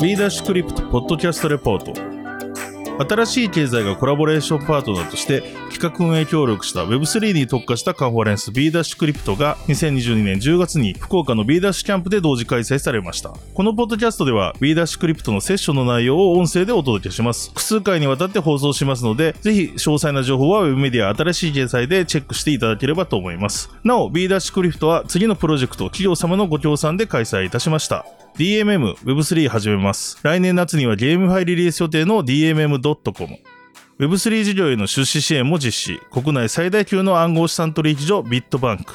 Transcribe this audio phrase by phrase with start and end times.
[0.00, 2.18] B ダッシュクリプトポッドキャストレポート。
[3.04, 5.42] 新しい経済がコラボレーションパートナーとして
[5.72, 13.30] 企画運営協力した Web3 に特化したカンファレンス B ダッシュクリプトが2022年10月に福岡の B ダッシュキャンプで同時開催されました。
[13.54, 17.48] このポッドキャストでは B ダッシュクリプトのセッションの内容を音声でお届けします。
[17.48, 23.68] 複数回にわたって放送しますのでぜひ詳細な情報は Web メディア新しい経済でチェックしていただければと思います。
[23.82, 28.06] なお B ダッシュクリプトは次のプロジェクト企業様のご協賛で開催いたしました。
[28.38, 30.16] DMM Web3 始めます。
[30.22, 33.36] 来年夏にはゲームファイリリース予定の DMM.com。
[33.98, 36.00] Web3 事業への出資支援も実施。
[36.12, 38.94] 国内最大級の暗号資産取引所ビットバンク。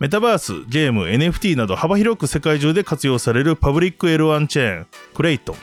[0.00, 5.56] メタバース、ゲーム、NFT など幅広く世界中で活用されるパブリック L1 チェーン、クレイトン。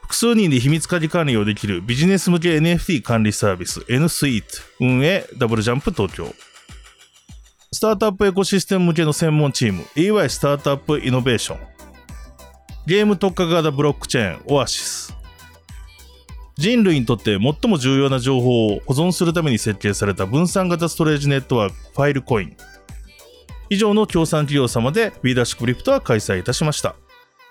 [0.00, 4.46] 複数人で秘密鍵管理をできるビジネス向け NFT 管理サービス N スイート
[4.80, 6.34] 運営ダブルジャンプ東京。
[7.74, 11.58] スタートアップエコシステム向けの専門チーム EY スタートアップイノベーション。
[12.86, 15.16] ゲーム特化型ブロックチェーンオアシス。
[16.58, 22.56] 人類にとって最も重要な情報を保存するために設計された分散型ストレージネットワークファイルコイン
[23.70, 26.94] 以上の協賛企業様で B ダッシュクリプトは開催いたしました。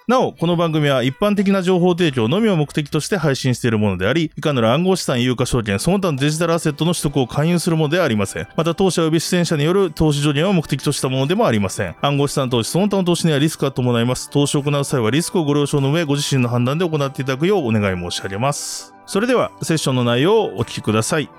[0.07, 8.47] なお、この番組は一般的な情報提供のみを目的として配信しているものであり、いかなる暗号資産、有価証券、その他のデジタルアセットの取得を勧誘するものではありません。
[8.55, 11.95] また、当社及び出演者による投資助言を目的としたものでもありません。
[12.01, 14.29] 暗号資産投資、その他の投資にはリスクが伴います。
[14.31, 18.93] 投資を行う際はリスクをご了承の上、ご自身の判断で行っていただくようお願い申し上げます。
[19.05, 21.29] それでは、セッションの内容をお聞きください。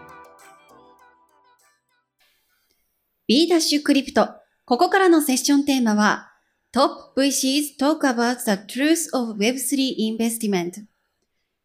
[3.26, 4.28] B ダッシュクリプト。
[4.64, 6.31] ここからのセッションテーマは、
[6.74, 10.86] Top VCs talk about the truth of Web3 investment。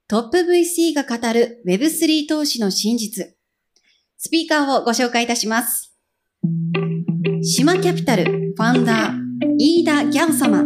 [0.06, 3.34] トップ VC が語る Web3 投資の真実。
[4.18, 5.96] スピーカーをご紹介いたします。
[7.42, 10.66] 島キャピタルファウンダー、飯田ギャオ様。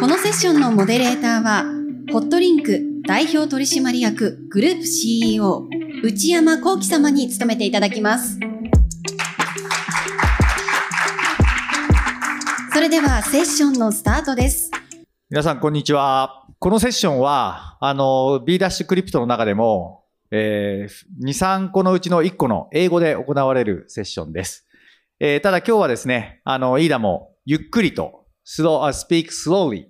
[0.00, 1.64] このセッションのモデレーターは、
[2.12, 5.66] ホットリンク代表取締役グループ CEO、
[6.04, 8.38] 内山幸喜様に務めていただきます。
[12.80, 14.70] それではセッションのスタートです。
[15.28, 16.46] 皆さん、こんにちは。
[16.58, 24.66] このセッションは、あの、B ダッシュクリプトの中でも、えー、2、3個のうちの1個の英語で行われるセッションです。
[25.18, 29.84] えー、ただ今日はですね、あの、イーダもゆっくりと、スロー、uh, speak slowly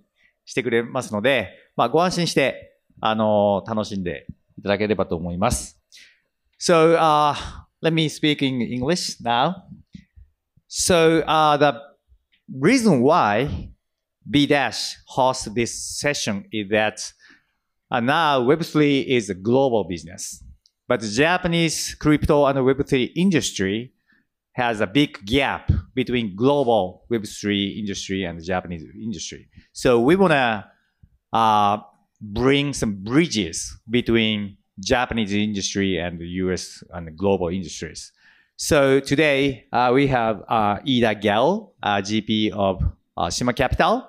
[0.45, 4.27] してくれますので、まあ、ご安心して、あの、楽しんで
[4.59, 5.81] いただければと思います。
[6.61, 7.34] So, uh,
[7.84, 9.55] let me speak in English now.
[10.69, 11.90] So, uh, the
[12.59, 13.71] reason why
[14.28, 17.12] B Dash hosts this session is that
[17.91, 20.43] uh, now Web3 is a global business,
[20.87, 23.93] but the Japanese crypto and Web3 industry
[24.53, 29.49] has a big gap between global Web3 industry and the Japanese industry.
[29.72, 30.65] So we want to
[31.33, 31.78] uh,
[32.21, 38.12] bring some bridges between Japanese industry and the US and the global industries.
[38.62, 42.82] So today uh, we have uh, Yida Gao, uh, GP of
[43.16, 44.06] uh, Shima Capital,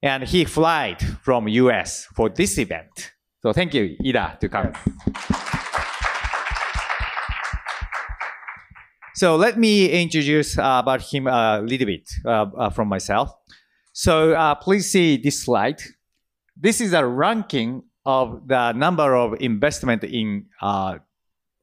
[0.00, 3.10] and he flied from US for this event.
[3.42, 4.72] So thank you, Ida, to come.
[9.16, 13.32] So let me introduce uh, about him a little bit uh, uh, from myself.
[13.92, 15.82] So uh, please see this slide.
[16.56, 20.98] This is a ranking of the number of investment in uh,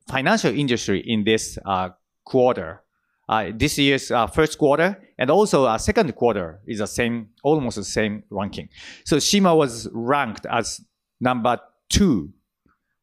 [0.08, 1.90] financial industry in this uh,
[2.24, 2.82] quarter.
[3.28, 7.76] Uh, this year's uh, first quarter and also uh, second quarter is the same, almost
[7.76, 8.70] the same ranking.
[9.04, 10.82] So Shima was ranked as
[11.20, 12.32] number two,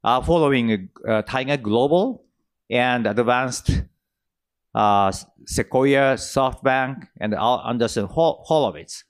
[0.04, 0.90] following
[1.26, 2.24] Tiger Global
[2.70, 3.82] and Advanced
[5.46, 9.04] Sequoia, SoftBank, and Andreessen Hor- Horowitz.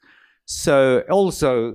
[0.47, 1.74] So also,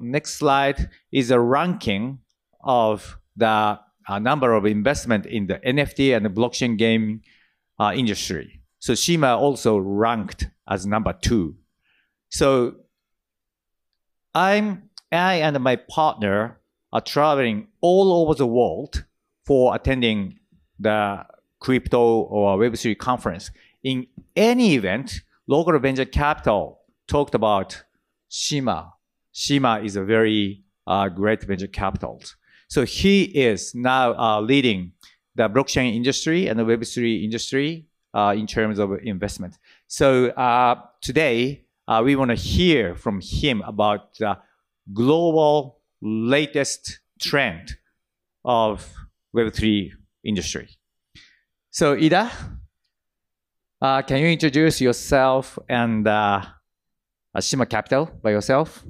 [0.00, 2.20] next slide is a ranking
[2.62, 3.80] of the
[4.10, 7.22] uh, number of investment in the NFT and the blockchain game
[7.78, 8.60] uh, industry.
[8.80, 11.54] So Shima also ranked as number two.
[12.28, 12.74] So
[14.34, 16.60] I'm I and my partner
[16.92, 19.04] are traveling all over the world
[19.46, 20.40] for attending
[20.80, 21.24] the
[21.60, 23.52] crypto or Web3 conference.
[23.84, 27.84] In any event, local venture capital talked about
[28.28, 28.92] Shima.
[29.32, 32.20] Shima is a very uh, great venture capital.
[32.70, 34.92] So he is now uh, leading
[35.34, 39.58] the blockchain industry and the Web3 industry uh, in terms of investment.
[39.88, 44.38] So uh, today, uh, we want to hear from him about the
[44.92, 47.76] global latest trend
[48.44, 48.88] of
[49.34, 49.90] Web3
[50.24, 50.68] industry.
[51.70, 52.30] So Yida,
[53.82, 56.42] Uh, can you introduce yourself and uh,
[57.40, 58.84] Shima Capital by yourself?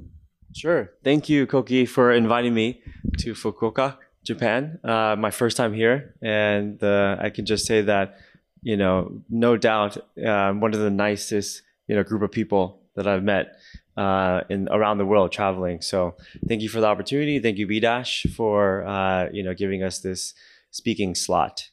[0.53, 0.91] Sure.
[1.03, 2.81] Thank you, Koki, for inviting me
[3.19, 4.79] to Fukuoka, Japan.
[4.83, 8.17] Uh, my first time here, and uh, I can just say that,
[8.61, 13.07] you know, no doubt, um, one of the nicest, you know, group of people that
[13.07, 13.55] I've met
[13.97, 15.81] uh, in around the world traveling.
[15.81, 16.15] So,
[16.47, 17.39] thank you for the opportunity.
[17.39, 20.33] Thank you, B Dash, for uh, you know giving us this
[20.71, 21.69] speaking slot.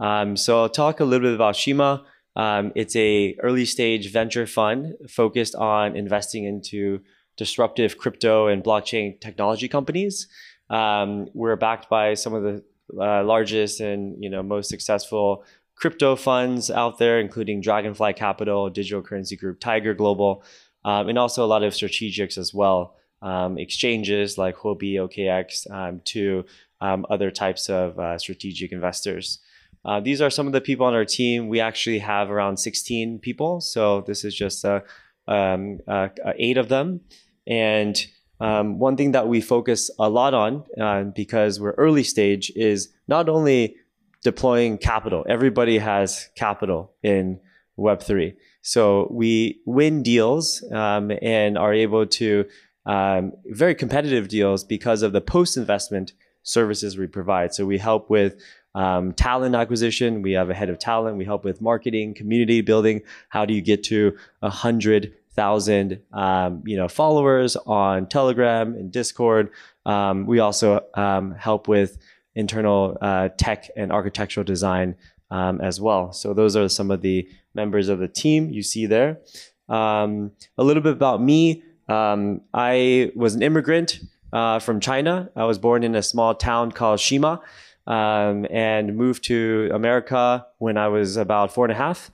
[0.00, 2.04] Um, so, I'll talk a little bit about Shima.
[2.34, 7.00] Um, it's a early stage venture fund focused on investing into
[7.36, 10.28] disruptive crypto and blockchain technology companies.
[10.70, 12.62] Um, we're backed by some of the
[12.98, 15.44] uh, largest and you know most successful
[15.76, 20.44] crypto funds out there, including Dragonfly Capital, Digital Currency Group, Tiger Global,
[20.84, 22.96] um, and also a lot of strategics as well.
[23.20, 26.44] Um, exchanges like Huobi, OKX, um, to
[26.80, 29.38] um, other types of uh, strategic investors.
[29.84, 31.48] Uh, these are some of the people on our team.
[31.48, 34.80] We actually have around 16 people, so this is just uh,
[35.28, 37.00] um, uh, uh, eight of them.
[37.46, 38.00] And
[38.40, 42.88] um, one thing that we focus a lot on, uh, because we're early stage, is
[43.08, 43.76] not only
[44.22, 45.24] deploying capital.
[45.28, 47.40] Everybody has capital in
[47.78, 48.34] Web3.
[48.62, 52.44] So we win deals um, and are able to
[52.86, 57.54] um, very competitive deals because of the post investment services we provide.
[57.54, 58.40] So we help with
[58.74, 60.22] um, talent acquisition.
[60.22, 61.16] We have a head of talent.
[61.16, 63.02] We help with marketing, community building.
[63.28, 68.90] How do you get to a hundred thousand, um, you know, followers on Telegram and
[68.92, 69.50] Discord?
[69.84, 71.98] Um, we also um, help with
[72.34, 74.94] internal uh, tech and architectural design
[75.30, 76.12] um, as well.
[76.12, 79.20] So those are some of the members of the team you see there.
[79.68, 81.62] Um, a little bit about me.
[81.88, 84.00] I was an immigrant
[84.32, 85.30] uh, from China.
[85.36, 87.42] I was born in a small town called Shima
[87.86, 92.10] um, and moved to America when I was about four and a half.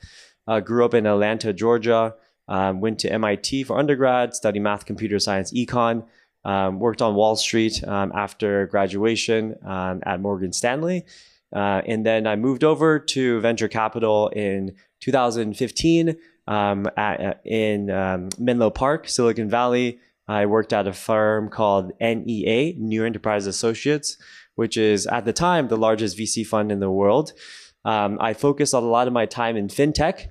[0.46, 2.14] Uh, grew up in Atlanta, Georgia.
[2.48, 6.06] Um, went to MIT for undergrad, studied math, computer science, econ.
[6.44, 11.04] Um, worked on Wall Street um, after graduation um, at Morgan Stanley.
[11.54, 16.16] Uh, and then I moved over to venture capital in 2015
[16.46, 17.86] um, at, in
[18.38, 19.98] Menlo Park, Silicon Valley.
[20.28, 24.18] I worked at a firm called NEA, New Enterprise Associates,
[24.58, 27.32] which is at the time the largest VC fund in the world.
[27.84, 30.30] Um, I focused a lot of my time in fintech.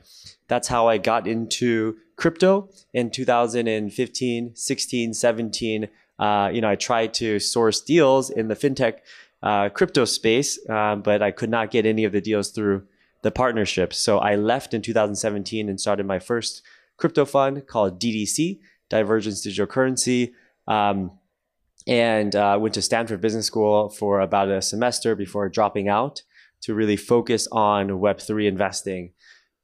[0.50, 5.88] That's how I got into crypto in 2015, 16, 17.
[6.20, 8.96] Uh, you know, I tried to source deals in the fintech
[9.42, 12.84] uh, crypto space, uh, but I could not get any of the deals through
[13.22, 13.98] the partnerships.
[13.98, 16.64] So I left in 2017 and started my first
[16.98, 18.60] crypto fund called DDC,
[18.90, 20.34] Divergence Digital Currency.
[20.68, 21.12] Um,
[21.88, 26.22] and uh, went to Stanford Business School for about a semester before dropping out
[26.62, 29.14] to really focus on Web3 investing.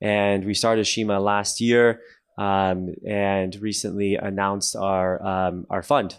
[0.01, 2.01] And we started Shima last year
[2.37, 6.15] um, and recently announced our, um, our fund.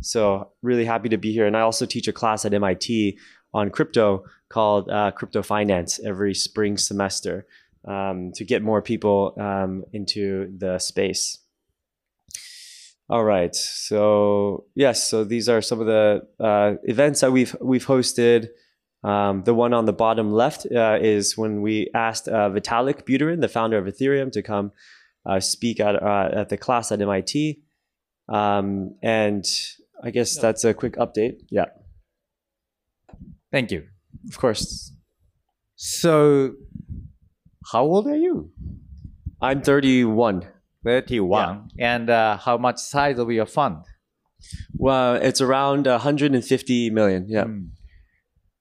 [0.00, 1.46] So, really happy to be here.
[1.46, 3.18] And I also teach a class at MIT
[3.52, 7.46] on crypto called uh, Crypto Finance every spring semester
[7.86, 11.38] um, to get more people um, into the space.
[13.10, 13.54] All right.
[13.54, 18.48] So yes, so these are some of the uh, events that we've we've hosted.
[19.02, 23.40] Um, the one on the bottom left uh, is when we asked uh, Vitalik Buterin,
[23.40, 24.72] the founder of Ethereum, to come
[25.24, 27.62] uh, speak at uh, at the class at MIT.
[28.28, 29.44] Um, and
[30.02, 31.40] I guess that's a quick update.
[31.50, 31.66] Yeah.
[33.50, 33.86] Thank you.
[34.28, 34.92] Of course.
[35.76, 36.54] So,
[37.72, 38.50] how old are you?
[39.40, 40.46] I'm 31.
[40.87, 41.69] 31.
[41.75, 41.95] Yeah.
[41.95, 43.83] And uh, how much size of your fund?
[44.75, 47.25] Well, it's around 150 million.
[47.27, 47.45] Yeah.
[47.45, 47.69] Mm.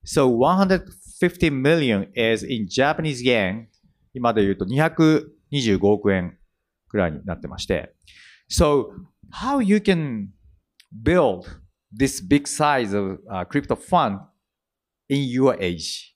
[0.05, 3.69] So 150 million is in Japanese yen
[4.15, 6.37] 今で言うと225億円
[6.89, 7.95] くらいになってまして。
[8.51, 8.91] So
[9.31, 10.29] how you can
[10.93, 11.47] build
[11.97, 14.21] this big size of uh, crypto fund
[15.09, 16.15] in your age?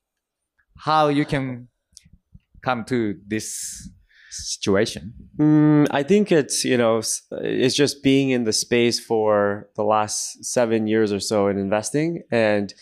[0.85, 1.69] How you can
[2.63, 3.91] come to this
[4.32, 5.14] situation?
[5.38, 10.44] Mm, I think it's you know it's just being in the space for the last
[10.44, 12.74] seven years or so in investing and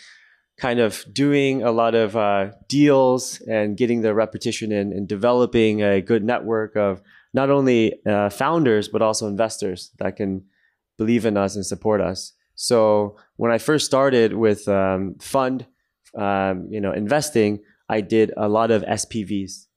[0.58, 5.82] kind of doing a lot of uh, deals and getting the repetition in and developing
[5.82, 7.02] a good network of
[7.34, 10.44] not only uh, founders but also investors that can
[10.98, 12.34] believe in us and support us.
[12.56, 15.66] So when I first started with um, fund,
[16.16, 19.68] um, you know, investing, I did a lot of SPVs,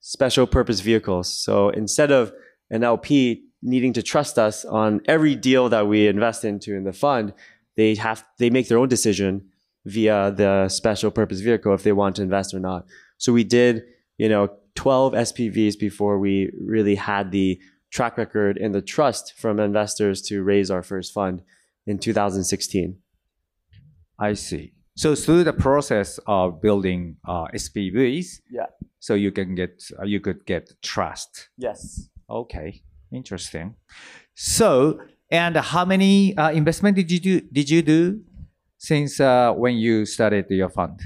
[0.00, 1.32] special purpose vehicles.
[1.32, 2.32] So instead of
[2.70, 6.92] an LP needing to trust us on every deal that we invest into in the
[6.92, 7.34] fund,
[7.76, 9.48] they have they make their own decision
[9.86, 12.86] via the special purpose vehicle if they want to invest or not.
[13.18, 13.82] So we did,
[14.18, 19.58] you know, 12 SPVs before we really had the track record and the trust from
[19.58, 21.42] investors to raise our first fund
[21.86, 22.98] in 2016.
[24.18, 24.72] I see.
[24.96, 28.66] So through the process of building uh, SPVs, Yeah.
[28.98, 31.48] so you can get uh, you could get trust.
[31.56, 32.08] Yes.
[32.28, 32.82] Okay,
[33.12, 33.74] interesting.
[34.34, 37.40] So, and how many uh, investment did you do?
[37.52, 38.20] Did you do
[38.78, 41.00] since uh, when you started your fund?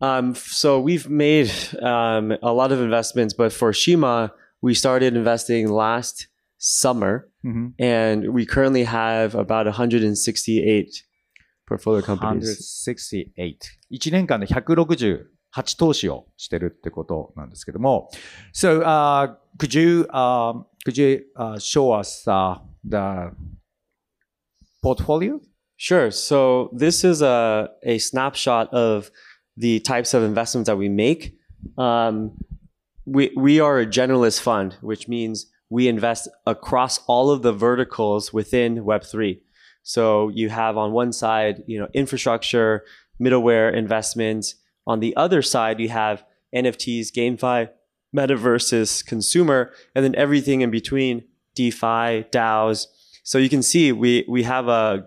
[0.00, 1.50] Um, so we've made
[1.82, 4.32] um, a lot of investments, but for Shima,
[4.62, 7.72] we started investing last summer, Mhm.
[7.78, 11.04] and we currently have about 168
[11.67, 12.59] portfolio companies.
[12.85, 18.09] 168。1年間で168投資をしてるってことなんですけども。
[18.53, 23.31] So, uh, could you, um, could you uh, show us uh, the
[24.81, 25.39] portfolio?
[25.77, 26.11] Sure.
[26.11, 29.11] So this is a, a snapshot of
[29.57, 31.37] the types of investments that we make.
[31.77, 32.37] Um,
[33.05, 38.31] we, we are a generalist fund, which means we invest across all of the verticals
[38.31, 39.39] within Web3.
[39.88, 42.84] So you have on one side, you know, infrastructure,
[43.18, 44.54] middleware investments.
[44.86, 47.70] On the other side, you have NFTs, GameFi,
[48.14, 52.86] metaverses, consumer, and then everything in between, DeFi, DAOs.
[53.24, 55.06] So you can see we we have a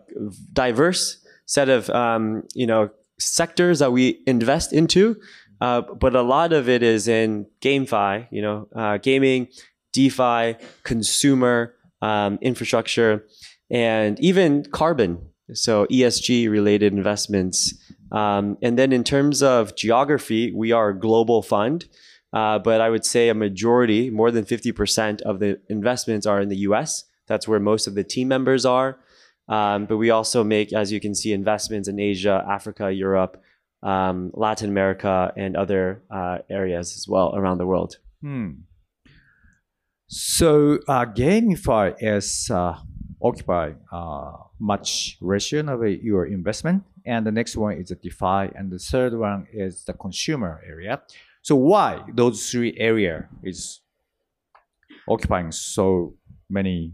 [0.51, 5.15] diverse set of um, you know sectors that we invest into,
[5.61, 9.47] uh, but a lot of it is in GameFi, you know, uh, gaming,
[9.93, 13.25] DeFi, consumer, um, infrastructure,
[13.71, 15.29] and even carbon.
[15.53, 17.73] So ESG related investments.
[18.11, 21.85] Um, and then in terms of geography, we are a global fund.
[22.33, 26.49] Uh, but I would say a majority, more than 50% of the investments are in
[26.49, 27.05] the US.
[27.27, 28.99] That's where most of the team members are.
[29.47, 33.41] Um, but we also make, as you can see, investments in Asia, Africa, Europe,
[33.83, 37.97] um, Latin America, and other uh, areas as well around the world.
[38.21, 38.51] Hmm.
[40.07, 42.75] So, uh, GameFi is uh,
[43.21, 48.71] occupy uh, much ratio of your investment, and the next one is the DeFi, and
[48.71, 51.01] the third one is the consumer area.
[51.41, 53.81] So, why those three area is
[55.07, 56.15] occupying so
[56.49, 56.93] many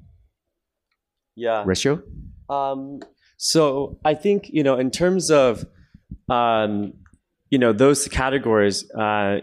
[1.35, 1.63] Yeah.
[1.65, 2.01] ratio?
[2.49, 2.99] Um,
[3.37, 5.65] so I think you know, in terms of
[6.29, 6.93] um,
[7.49, 9.41] you know those categories, uh,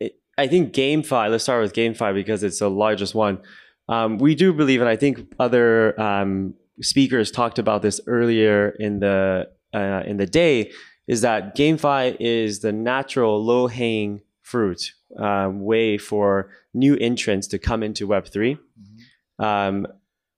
[0.00, 1.30] it, I think GameFi.
[1.30, 3.38] Let's start with GameFi because it's the largest one.
[3.88, 9.00] Um, we do believe, and I think other um, speakers talked about this earlier in
[9.00, 10.70] the uh, in the day,
[11.06, 17.58] is that GameFi is the natural low hanging fruit um, way for new entrants to
[17.58, 18.56] come into Web 3
[19.38, 19.86] Um,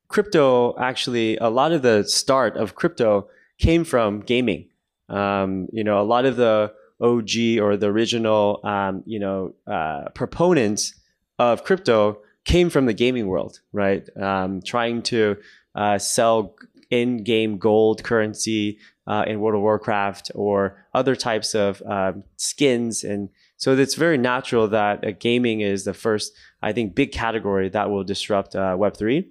[0.09, 4.69] crypto actually a lot of the start of crypto came from gaming.
[5.09, 10.09] Um, you know a lot of the og or the original um, you know uh,
[10.15, 10.95] proponents
[11.39, 14.09] of crypto came from the gaming world right?
[14.17, 15.37] Um, trying to
[15.75, 16.55] uh, sell
[16.91, 23.05] in-game gold currency uh, in world of warcraft or other types of um, skins.
[23.05, 26.33] And so it's very natural that uh, gaming is the first
[26.63, 29.27] i think big category that will disrupt uh, web3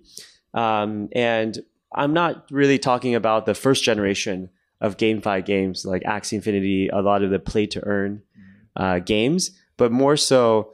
[0.53, 1.59] um, and
[1.93, 4.49] I'm not really talking about the first generation
[4.81, 8.21] of GameFi games like Axie Infinity, a lot of the play to earn
[8.75, 10.73] uh, games, but more so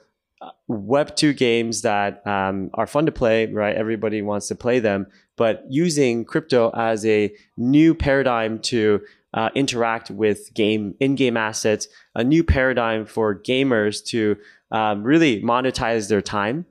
[0.68, 3.76] Web 2 games that um, are fun to play, right?
[3.76, 9.02] Everybody wants to play them, but using crypto as a new paradigm to
[9.34, 14.38] uh, interact with game in-game assets, a new paradigm for gamers to
[14.72, 16.66] um, really monetize their time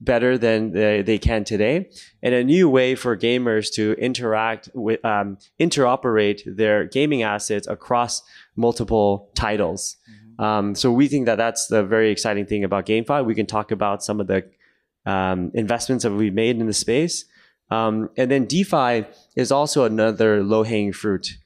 [0.00, 1.90] better than they, they can today,
[2.22, 8.22] and a new way for gamers to interact with, um, interoperate their gaming assets across
[8.56, 9.96] multiple titles.
[10.38, 13.24] Um, so we think that that's the very exciting thing about GameFi.
[13.24, 14.44] We can talk about some of the
[15.06, 17.24] um, investments that we've made in the space,
[17.70, 19.04] um, and then DeFi
[19.36, 21.36] is also another low-hanging fruit,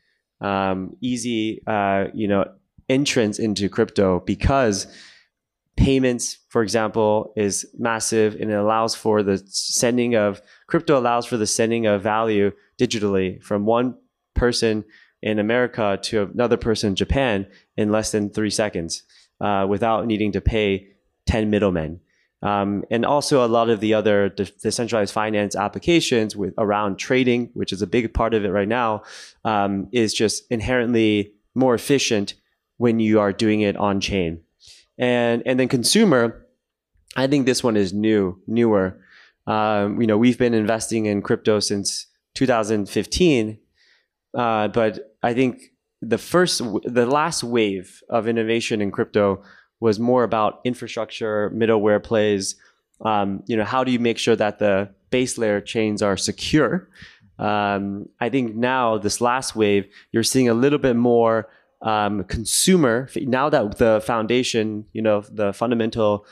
[0.41, 2.45] um, easy, uh, you know,
[2.89, 4.87] entrance into crypto because
[5.77, 11.37] payments, for example, is massive and it allows for the sending of crypto allows for
[11.37, 13.97] the sending of value digitally from one
[14.35, 14.85] person
[15.23, 17.47] in America to another person in Japan
[17.77, 19.03] in less than three seconds
[19.41, 20.89] uh, without needing to pay
[21.27, 22.01] 10 middlemen.
[22.41, 27.51] Um, and also a lot of the other de- decentralized finance applications with around trading,
[27.55, 29.03] which is a big part of it right now,
[29.45, 32.35] um, is just inherently more efficient
[32.77, 34.41] when you are doing it on chain
[34.99, 36.47] and and then consumer
[37.17, 39.01] i think this one is new newer
[39.47, 43.59] um, you know we've been investing in crypto since 2015
[44.35, 49.43] uh, but i think the first the last wave of innovation in crypto
[49.81, 52.57] was more about infrastructure, middleware plays.
[53.05, 56.89] Um, you know, how do you make sure that the base layer chains are secure?
[57.39, 61.49] Um, I think now this last wave, you're seeing a little bit more
[61.83, 63.09] um, consumer.
[63.17, 66.27] Now that the foundation, you know, the fundamental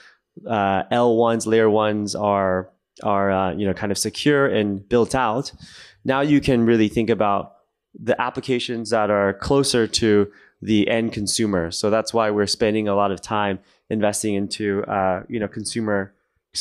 [0.45, 2.71] uh, L1s, layer ones are
[3.02, 5.52] are uh, you know kind of secure and built out.
[6.05, 7.55] Now you can really think about
[7.98, 10.30] the applications that are closer to
[10.62, 11.70] the end consumer.
[11.70, 13.58] So that's why we're spending a lot of time
[13.90, 16.14] investing into uh, you know consumer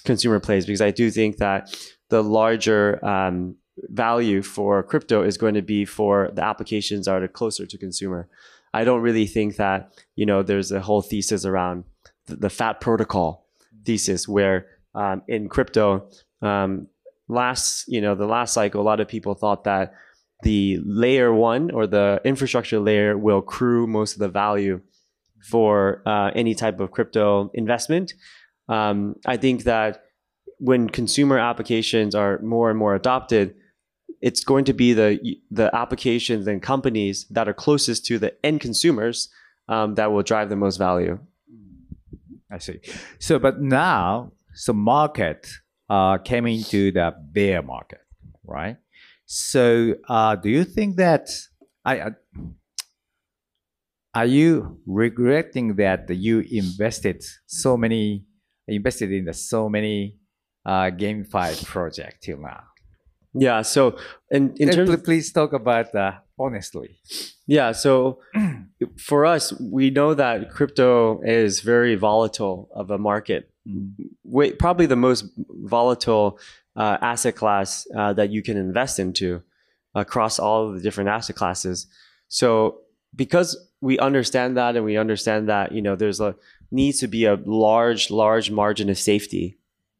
[0.03, 1.75] consumer plays because I do think that
[2.09, 3.55] the larger um,
[3.89, 8.27] value for crypto is going to be for the applications that are closer to consumer.
[8.73, 11.85] I don't really think that you know there's a whole thesis around
[12.27, 13.47] the, the fat protocol
[13.85, 16.09] thesis where um, in crypto
[16.41, 16.87] um,
[17.27, 19.93] last you know the last cycle a lot of people thought that
[20.45, 24.79] the layer one or the infrastructure layer will accrue most of the value
[25.41, 28.13] for uh, any type of crypto investment.
[28.69, 30.03] Um, I think that
[30.59, 33.55] when consumer applications are more and more adopted,
[34.21, 38.61] it's going to be the the applications and companies that are closest to the end
[38.61, 39.29] consumers
[39.67, 41.17] um, that will drive the most value.
[42.51, 42.79] I see.
[43.17, 44.31] So, but now
[44.67, 45.49] the market
[45.89, 48.01] uh, came into the bear market,
[48.45, 48.77] right?
[49.25, 51.29] So, uh, do you think that
[51.83, 52.09] I uh,
[54.13, 58.25] are you regretting that you invested so many
[58.67, 60.17] invested in the so many
[60.65, 62.63] uh, GameFi project till now?
[63.33, 63.61] Yeah.
[63.63, 63.97] So,
[64.31, 66.97] in in terms pl- please talk about uh, honestly.
[67.47, 67.71] Yeah.
[67.71, 68.19] So
[68.97, 73.51] for us, we know that crypto is very volatile of a market.
[74.23, 76.39] Wait, probably the most volatile
[76.75, 79.41] uh, asset class uh, that you can invest into
[79.93, 81.87] across all of the different asset classes.
[82.27, 82.79] So
[83.15, 86.35] because we understand that and we understand that you know there's a
[86.71, 89.57] needs to be a large large margin of safety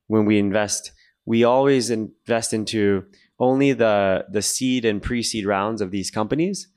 [0.08, 0.92] when we invest
[1.26, 3.04] we always invest into
[3.40, 6.68] only the the seed and pre-seed rounds of these companies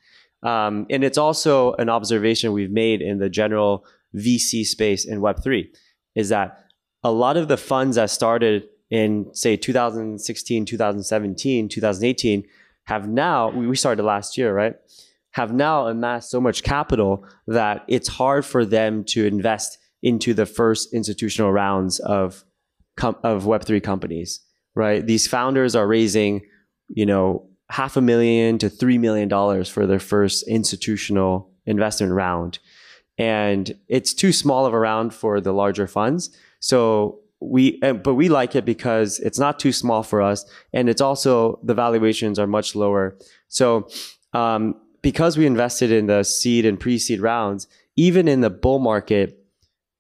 [0.42, 3.84] um, and it's also an observation we've made in the general
[4.14, 5.66] vc space in web3
[6.14, 6.64] is that
[7.02, 12.44] a lot of the funds that started in say 2016 2017 2018
[12.84, 14.76] have now we started last year right
[15.32, 20.46] have now amassed so much capital that it's hard for them to invest into the
[20.46, 22.44] first institutional rounds of
[23.22, 24.40] of Web3 companies,
[24.74, 25.06] right?
[25.06, 26.42] These founders are raising,
[26.88, 32.58] you know, half a million to three million dollars for their first institutional investment round,
[33.18, 36.36] and it's too small of a round for the larger funds.
[36.60, 41.00] So we, but we like it because it's not too small for us, and it's
[41.00, 43.16] also the valuations are much lower.
[43.48, 43.88] So
[44.32, 49.38] um, because we invested in the seed and pre-seed rounds, even in the bull market,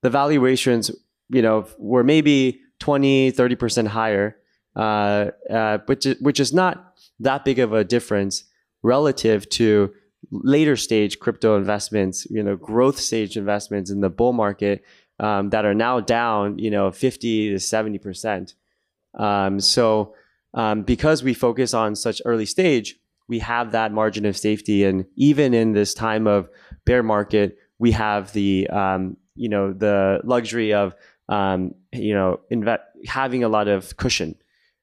[0.02, 0.90] the valuations,
[1.28, 4.36] you know, were maybe 20, 30% higher,
[4.76, 8.44] uh, uh, which, is, which is not that big of a difference
[8.82, 9.92] relative to
[10.30, 14.84] later stage crypto investments, you know, growth stage investments in the bull market
[15.20, 18.54] um, that are now down, you know, 50 to 70%.
[19.18, 20.14] Um, so
[20.54, 22.96] um, because we focus on such early stage,
[23.28, 24.84] we have that margin of safety.
[24.84, 26.48] And even in this time of
[26.84, 30.94] bear market, we have the, um, you know, the luxury of,
[31.28, 34.34] um, you know, inve- having a lot of cushion.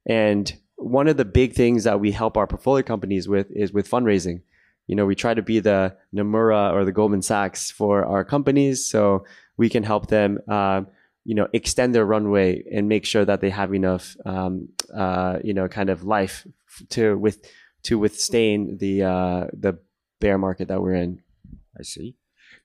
[0.08, 3.90] And one of the big things that we help our portfolio companies with is with
[3.90, 4.42] fundraising.
[4.88, 8.88] You know, we try to be the Nomura or the Goldman Sachs for our companies,
[8.88, 9.26] so
[9.58, 10.82] we can help them, uh,
[11.24, 15.54] you know, extend their runway and make sure that they have enough, um, uh, you
[15.54, 16.46] know, kind of life
[16.90, 17.46] to with
[17.84, 19.80] to withstand the uh, the
[20.20, 21.22] bear market that we're in.
[21.80, 22.16] I see.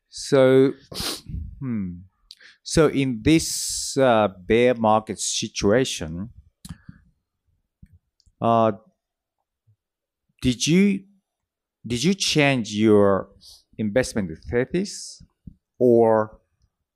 [0.09, 0.73] So,
[1.61, 1.91] hmm.
[2.63, 6.31] So in this uh, bear market situation,
[8.41, 8.73] uh,
[10.43, 11.05] did you
[11.87, 13.31] did you change your
[13.79, 15.23] investment thesis
[15.79, 16.40] or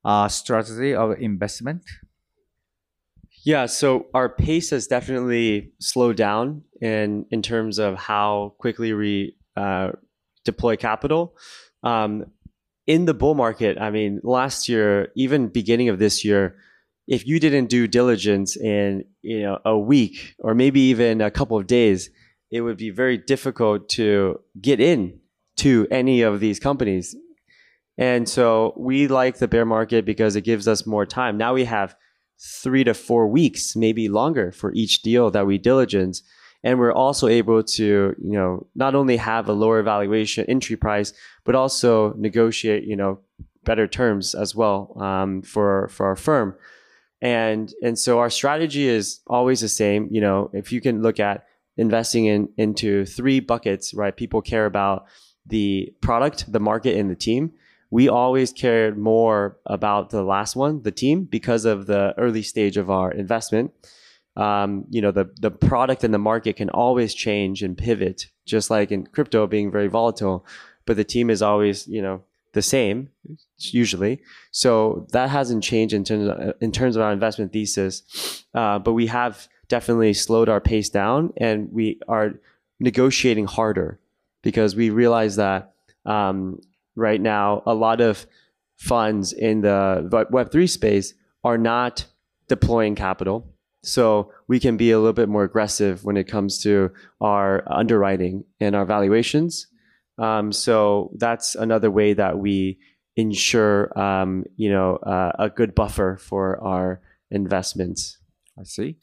[0.05, 1.81] uh, strategy of investment?
[3.43, 9.35] Yeah, so our pace has definitely slowed down in in terms of how quickly we
[9.57, 9.91] uh,
[10.45, 11.35] deploy capital.
[11.83, 12.25] Um,
[12.87, 16.55] in the bull market, I mean, last year, even beginning of this year,
[17.07, 21.57] if you didn't do diligence in you know a week or maybe even a couple
[21.57, 22.09] of days,
[22.51, 25.19] it would be very difficult to get in
[25.57, 27.15] to any of these companies.
[27.97, 31.37] And so we like the bear market because it gives us more time.
[31.37, 31.95] Now we have
[32.39, 36.21] three to four weeks, maybe longer for each deal that we diligence.
[36.63, 41.13] And we're also able to, you know, not only have a lower valuation entry price,
[41.45, 43.19] but also negotiate, you know,
[43.63, 46.55] better terms as well um, for for our firm.
[47.21, 50.07] And and so our strategy is always the same.
[50.11, 51.45] You know, if you can look at
[51.77, 54.15] investing in into three buckets, right?
[54.15, 55.05] People care about
[55.45, 57.53] the product, the market, and the team.
[57.91, 62.77] We always cared more about the last one, the team, because of the early stage
[62.77, 63.71] of our investment.
[64.35, 68.69] Um, you know, the the product and the market can always change and pivot, just
[68.69, 70.45] like in crypto being very volatile.
[70.85, 73.09] But the team is always, you know, the same
[73.59, 74.21] usually.
[74.51, 78.43] So that hasn't changed in terms of, in terms of our investment thesis.
[78.53, 82.33] Uh, but we have definitely slowed our pace down, and we are
[82.79, 83.99] negotiating harder
[84.41, 85.73] because we realize that
[86.05, 86.59] um,
[86.95, 88.25] right now a lot of
[88.77, 92.05] funds in the Web3 space are not
[92.47, 93.51] deploying capital.
[93.83, 98.43] So we can be a little bit more aggressive when it comes to our underwriting
[98.59, 99.67] and our valuations.
[100.17, 102.79] Um, so that's another way that we
[103.15, 108.17] ensure, um, you know, uh, a good buffer for our investments.
[108.59, 108.97] I see.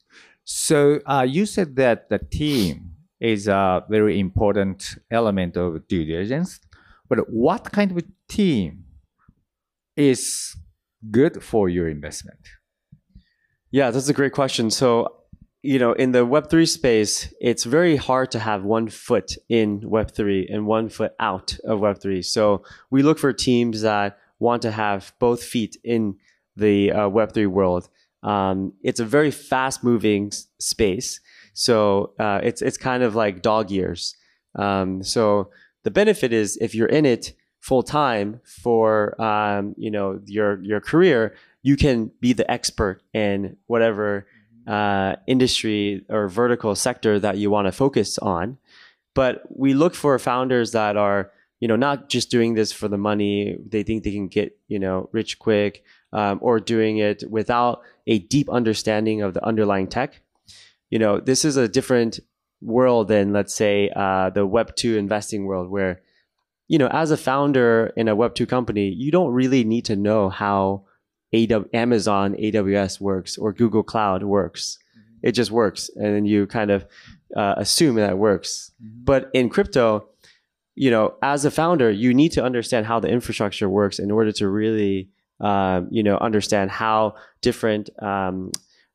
[0.45, 6.61] So uh, you said that the team is a very important element of due diligence,
[7.13, 8.85] but what kind of team
[9.99, 10.57] is
[11.11, 12.41] good for your investment?
[13.71, 14.71] Yeah, that's a great question.
[14.71, 15.17] So,
[15.61, 20.47] you know, in the Web3 space, it's very hard to have one foot in Web3
[20.51, 22.25] and one foot out of Web3.
[22.25, 26.17] So, we look for teams that want to have both feet in
[26.57, 27.91] the uh, Web3 world.
[28.23, 31.21] Um, it's a very fast moving space.
[31.53, 34.17] So, uh, it's, it's kind of like dog years.
[34.55, 35.51] Um, so,
[35.85, 40.81] the benefit is if you're in it full time for um, you know your your
[40.81, 44.27] career, you can be the expert in whatever
[44.67, 48.59] uh, industry or vertical sector that you want to focus on.
[49.15, 52.99] But we look for founders that are, you know, not just doing this for the
[52.99, 53.57] money.
[53.69, 58.21] They think they can get, you know, rich quick, um, or doing it without a
[58.21, 60.21] deep understanding of the underlying tech.
[60.91, 62.21] You know, this is a different
[62.63, 66.01] world than, let's say, uh, the Web two investing world, where,
[66.69, 69.97] you know, as a founder in a Web two company, you don't really need to
[69.97, 70.85] know how
[71.35, 74.79] AW, Amazon AWS works or Google Cloud works.
[74.97, 75.29] Mm-hmm.
[75.29, 76.87] It just works, and then you kind of
[77.37, 78.73] uh, assume that it works.
[78.83, 79.05] Mm-hmm.
[79.05, 80.09] But in crypto,
[80.75, 84.33] you know, as a founder, you need to understand how the infrastructure works in order
[84.33, 88.53] to really, um, you know, understand how different um,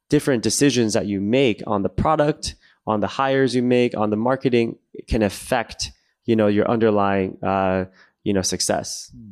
[0.10, 2.56] different decisions that you make on the product,
[2.88, 5.92] on the hires you make, on the marketing can affect,
[6.26, 7.86] you know, your underlying, uh,
[8.24, 9.12] you know, success.
[9.14, 9.32] Hmm.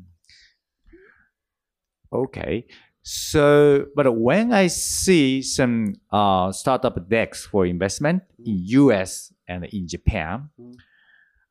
[2.14, 2.68] Okay.
[3.02, 9.88] So, but when I see some uh, startup decks for investment in US and in
[9.88, 10.50] Japan,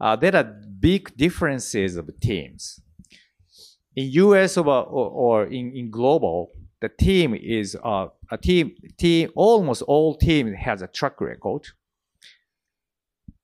[0.01, 0.45] uh, there are
[0.81, 2.81] big differences of teams.
[3.97, 9.31] In US or, or in, in global, the team is uh, a team, team.
[9.37, 11.69] Almost all team has a track record.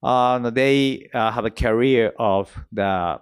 [0.02, 3.20] They uh, have a career of the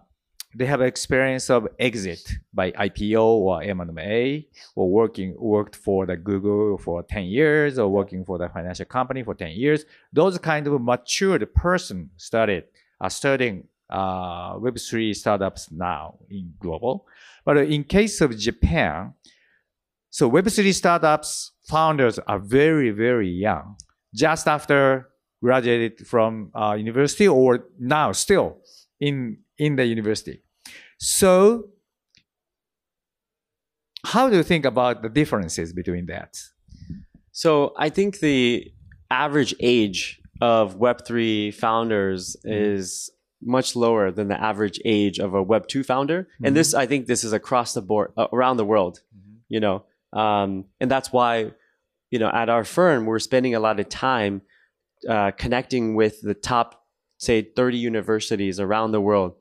[0.55, 6.79] they have experience of exit by IPO or M&A or working worked for the Google
[6.79, 9.85] for 10 years or working for the financial company for 10 years.
[10.13, 12.65] Those kind of matured person started
[13.01, 17.07] are studying uh, Web3 startups now in global.
[17.45, 19.15] But in case of Japan,
[20.11, 23.77] so Web3 startups founders are very, very young,
[24.15, 25.09] just after
[25.43, 28.59] graduated from uh, university or now still
[29.01, 30.43] in in the university.
[30.99, 31.71] So,
[34.05, 36.41] how do you think about the differences between that?
[37.33, 38.73] So, I think the
[39.11, 42.53] average age of Web3 founders mm-hmm.
[42.53, 46.23] is much lower than the average age of a Web2 founder.
[46.23, 46.45] Mm-hmm.
[46.47, 49.37] And this, I think, this is across the board, uh, around the world, mm-hmm.
[49.49, 49.85] you know.
[50.13, 51.53] Um, and that's why,
[52.11, 54.43] you know, at our firm, we're spending a lot of time
[55.09, 56.85] uh, connecting with the top,
[57.19, 59.35] say, 30 universities around the world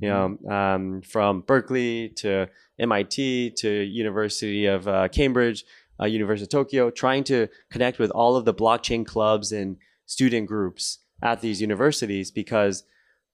[0.00, 5.64] you know, um, from Berkeley to MIT to University of uh, Cambridge,
[6.00, 10.48] uh, University of Tokyo, trying to connect with all of the blockchain clubs and student
[10.48, 12.84] groups at these universities because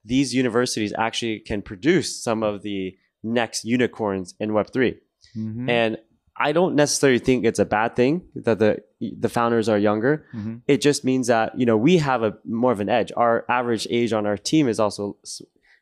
[0.04, 4.96] these universities actually can produce some of the next unicorns in Web3.
[5.36, 5.70] Mm-hmm.
[5.70, 5.98] And
[6.40, 10.24] I don't necessarily think it's a bad thing that the the founders are younger.
[10.34, 10.56] Mm-hmm.
[10.66, 13.12] It just means that you know we have a more of an edge.
[13.16, 15.16] Our average age on our team is also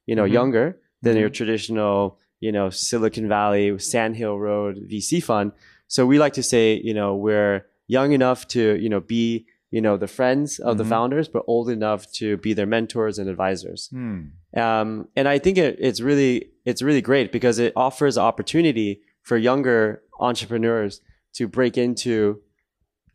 [0.08, 0.32] you know, mm-hmm.
[0.32, 1.20] younger than mm-hmm.
[1.20, 5.52] your traditional, you know, Silicon Valley, Sand Hill Road VC fund.
[5.86, 9.82] So we like to say, you know, we're young enough to, you know, be, you
[9.82, 10.78] know, the friends of mm-hmm.
[10.78, 13.90] the founders, but old enough to be their mentors and advisors.
[13.92, 14.30] Mm.
[14.56, 19.36] Um, and I think it, it's really, it's really great because it offers opportunity for
[19.50, 19.80] younger
[20.28, 20.92] entrepreneurs
[21.36, 22.40] to break into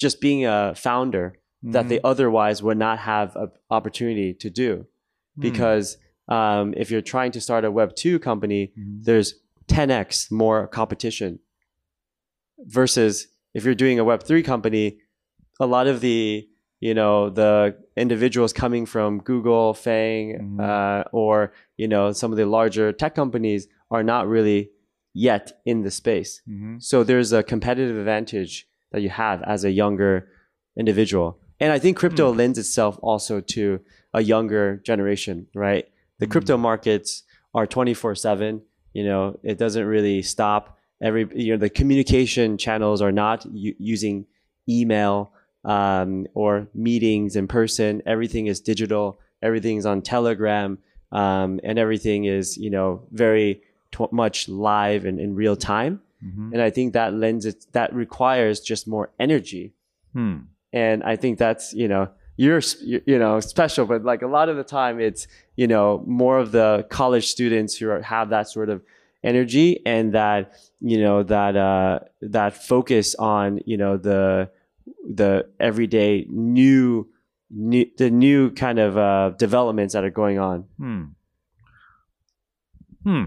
[0.04, 1.26] just being a founder
[1.76, 4.71] that they otherwise would not have an opportunity to do
[5.47, 5.88] because
[6.38, 9.04] um, if you're trying to start a web 2 company Mhm.
[9.08, 9.30] there's
[9.67, 11.32] 10x more competition
[12.60, 14.99] versus if you're doing a web 3 company
[15.60, 16.47] a lot of the
[16.80, 20.60] you know the individuals coming from google FAANG Mhm.
[20.69, 24.69] uh, or you know some of the larger tech companies are not really
[25.13, 26.82] yet in the space Mhm.
[26.82, 30.28] so there's a competitive advantage that you have as a younger
[30.78, 31.38] individual.
[31.60, 33.80] And I think crypto lends itself also to
[34.13, 35.86] a younger generation, right?
[36.19, 37.23] The crypto markets
[37.54, 38.62] are 24/7,
[38.93, 40.78] you know, it doesn't really stop.
[41.02, 44.26] Every you know the communication channels are not u- using
[44.67, 45.32] email
[45.65, 48.02] um, or meetings in person.
[48.06, 49.19] Everything is digital.
[49.41, 50.78] Everything's on Telegram,
[51.12, 53.62] um, and everything is you know very
[53.93, 55.93] tw- much live and in real time
[56.25, 56.53] Mhm.
[56.53, 59.65] and I think that lends it that requires just more energy.
[60.13, 60.36] Hmm.
[60.71, 62.03] And I think that's you know
[62.43, 65.27] you're you you know special, but like a lot of the time it's
[65.62, 65.86] you know
[66.21, 68.79] more of the college students who are, have that sort of
[69.32, 70.41] energy and that
[70.91, 71.99] you know that uh,
[72.38, 74.49] that focus on you know the
[75.21, 77.06] the everyday new
[77.49, 80.58] new the new kind of uh, developments that are going on.
[80.77, 81.03] Hmm.
[83.03, 83.25] Hmm.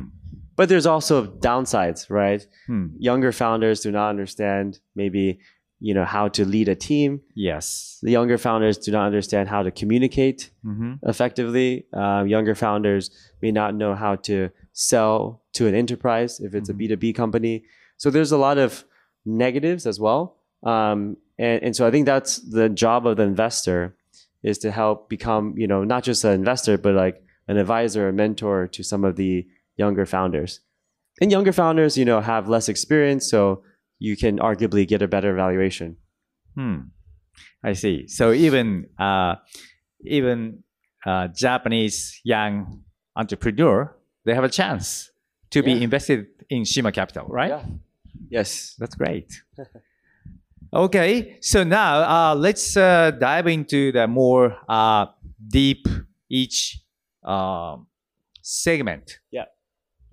[0.56, 2.46] But there's also downsides, right?
[2.66, 2.86] Hmm.
[2.98, 5.38] younger founders do not understand maybe
[5.80, 7.98] you know how to lead a team Yes.
[8.02, 10.92] the younger founders do not understand how to communicate Mm-hmm.
[11.12, 13.10] effectively um, younger founders
[13.42, 14.36] may not know how to
[14.72, 16.74] sell to an enterprise if it's Mhm.
[16.92, 17.54] a b2b company
[17.98, 18.84] so there's a lot of
[19.24, 23.94] negatives as well um, and, and so i think that's the job of the investor
[24.42, 28.12] is to help become you know not just an investor but like an advisor a
[28.12, 30.60] mentor to some of the younger founders
[31.20, 33.62] and younger founders you know have less experience so
[33.98, 35.96] you can arguably get a better valuation
[36.56, 36.88] Hmm.
[37.62, 38.08] I see.
[38.08, 39.36] So even uh,
[40.00, 40.62] even
[41.04, 42.82] uh, Japanese young
[43.14, 45.10] entrepreneur, they have a chance
[45.50, 47.50] to be invested in Shima Capital, right?
[47.50, 47.64] Yeah.
[48.30, 49.42] yes That's great.
[50.72, 55.06] okay, so now uh, let's uh, dive into the more uh,
[55.46, 55.86] deep
[56.28, 56.80] each
[57.22, 57.86] um
[58.42, 59.44] segment Yeah.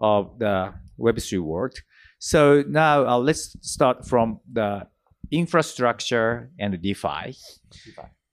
[0.04, 1.76] Of the Web3 world.
[2.20, 4.86] So now uh, let's start from the
[5.32, 7.36] infrastructure and the DeFi.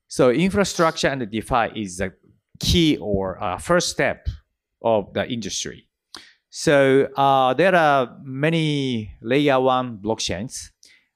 [0.08, 2.12] So infrastructure and the DeFi is the
[2.58, 4.26] key or uh, first step
[4.82, 5.86] of the industry.
[6.50, 10.70] So uh, there are many layer one blockchains.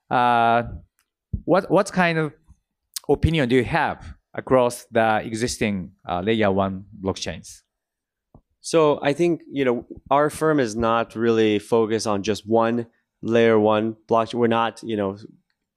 [0.08, 0.62] Uh,
[1.44, 2.32] what what kind of
[3.08, 7.62] opinion do you have across the existing uh, layer one blockchains?
[8.64, 12.86] So I think you know our firm is not really focused on just one
[13.20, 14.34] layer one blockchain.
[14.36, 15.18] We're not you know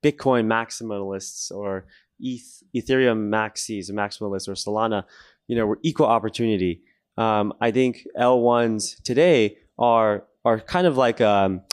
[0.01, 1.85] Bitcoin maximalists or
[2.21, 5.03] ETH, Ethereum maxis, maximalists or Solana.
[5.49, 6.81] You know we're equal opportunity.
[7.17, 11.63] Um, I think L1s today are are kind of like um,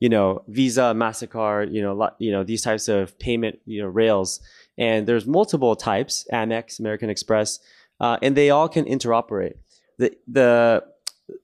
[0.00, 4.40] you know Visa, Mastercard, you know you know these types of payment you know rails,
[4.78, 7.58] and there's multiple types: Amex, American Express,
[8.00, 9.56] uh, and they all can interoperate
[9.98, 10.84] the the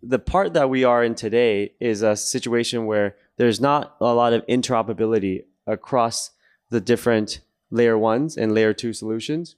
[0.03, 4.33] the part that we are in today is a situation where there's not a lot
[4.33, 6.31] of interoperability across
[6.71, 9.57] the different layer ones and layer two solutions.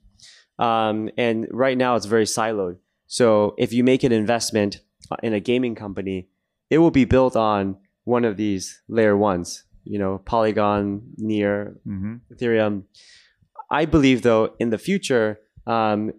[0.58, 2.76] Um, and right now it's very siloed.
[3.06, 4.80] So if you make an investment
[5.22, 6.28] in a gaming company,
[6.68, 12.16] it will be built on one of these layer ones, you know, Polygon, Near, Mm-hmm.
[12.32, 12.84] Ethereum.
[13.70, 16.12] I believe, though, in the future, um,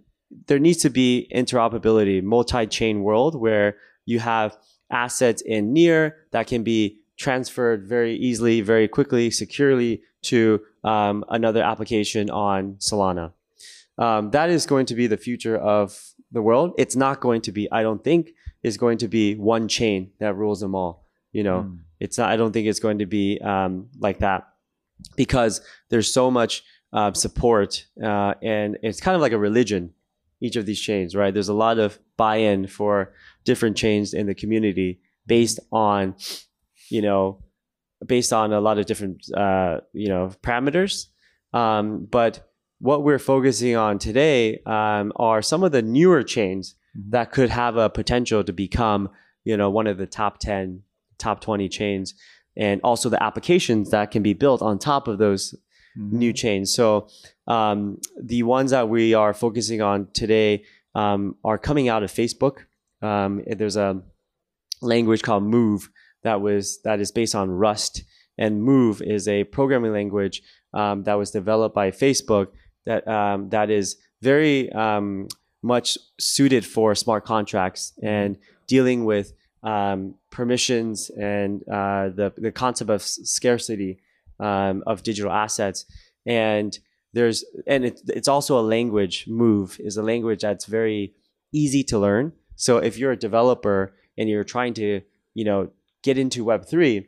[0.47, 4.57] there needs to be interoperability, multi-chain world where you have
[4.89, 11.61] assets in Near that can be transferred very easily, very quickly, securely to um, another
[11.63, 13.33] application on Solana.
[13.97, 15.99] Um, that is going to be the future of
[16.31, 16.73] the world.
[16.77, 18.31] It's not going to be, I don't think,
[18.63, 21.05] is going to be one chain that rules them all.
[21.31, 21.79] You know, Mm.
[21.99, 22.29] it's not.
[22.29, 24.47] I don't think it's going to be um, like that
[25.15, 26.63] because there's so much
[26.93, 29.93] uh, support uh, and it's kind of like a religion.
[30.41, 31.33] Each of these chains, right?
[31.33, 33.13] There's a lot of buy-in for
[33.45, 36.15] different chains in the community based on,
[36.89, 37.43] you know,
[38.05, 41.07] based on a lot of different, uh, you know, parameters.
[41.53, 47.11] Um, but what we're focusing on today um, are some of the newer chains Mhm.
[47.11, 49.09] that could have a potential to become,
[49.45, 50.81] you know, one of the top 10,
[51.19, 52.15] top 20 chains,
[52.57, 55.55] and also the applications that can be built on top of those
[55.97, 56.17] Mm-hmm.
[56.19, 56.73] new chains.
[56.73, 57.09] So
[57.47, 60.63] um, the ones that we are focusing on today
[60.95, 62.59] um, are coming out of Facebook.
[63.01, 64.01] Um, there's a
[64.81, 65.89] language called Move
[66.23, 68.03] that was that is based on Rust,
[68.37, 70.41] and Move is a programming language
[70.73, 72.47] um, that was developed by Facebook
[72.85, 75.27] that um, that is very um,
[75.61, 82.89] much suited for smart contracts and dealing with um, permissions and uh, the the concept
[82.89, 83.99] of s- scarcity
[84.41, 85.85] um, of digital assets.
[86.25, 86.77] And
[87.13, 89.25] there's and it, it's also a language.
[89.27, 91.13] Move is a language that's very
[91.53, 92.33] easy to learn.
[92.55, 95.01] So if you're a developer and you're trying to
[95.33, 95.69] you know
[96.03, 97.07] get into Web three,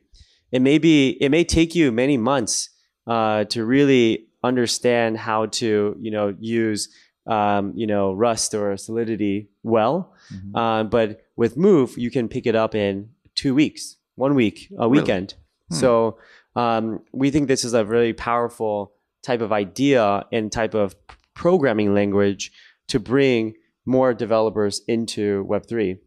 [0.52, 2.70] it may be it may take you many months
[3.08, 6.90] uh, to really understand how to you know use
[7.28, 10.14] um, you know Rust or Solidity well.
[10.34, 10.56] Mhm.
[10.58, 14.88] Um, but with Move, you can pick it up in two weeks, one week, a
[14.88, 15.00] Really?
[15.02, 15.36] weekend.
[15.70, 15.76] Hmm.
[15.76, 16.18] So
[16.56, 20.96] um, we think this is a really powerful type of idea and type of
[21.34, 22.52] programming language
[22.88, 23.54] to bring
[23.86, 25.98] more developers into Web3.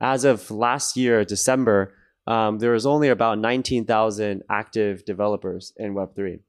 [0.00, 1.94] As of last year, December,
[2.26, 6.40] um, there was only about 19,000 active developers in Web3.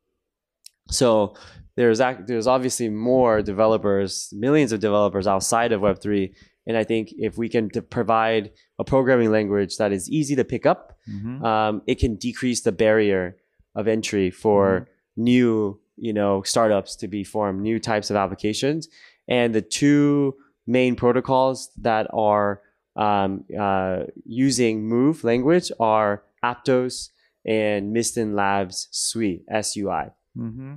[0.90, 1.36] So
[1.76, 6.34] there's there's obviously more developers, millions of developers outside of Web3.
[6.66, 10.66] And I think if we can provide a programming language that is easy to pick
[10.66, 11.44] up, Mhm.
[11.44, 13.38] um, it can decrease the barrier
[13.78, 18.90] of entry for new, you know, startups to be formed, new types of applications.
[19.28, 20.36] And the two
[20.66, 22.62] main protocols that are
[22.96, 27.10] um, uh, using Move language are Aptos
[27.46, 30.12] and Mysten Labs Sui, SUI.
[30.38, 30.76] Mm-hmm.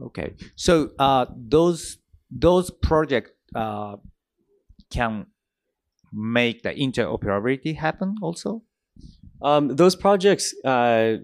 [0.00, 1.98] Okay, so uh, those
[2.30, 3.96] those projects uh,
[4.90, 5.26] can
[6.12, 8.62] make the interoperability happen also.
[9.42, 11.16] Um, those projects uh,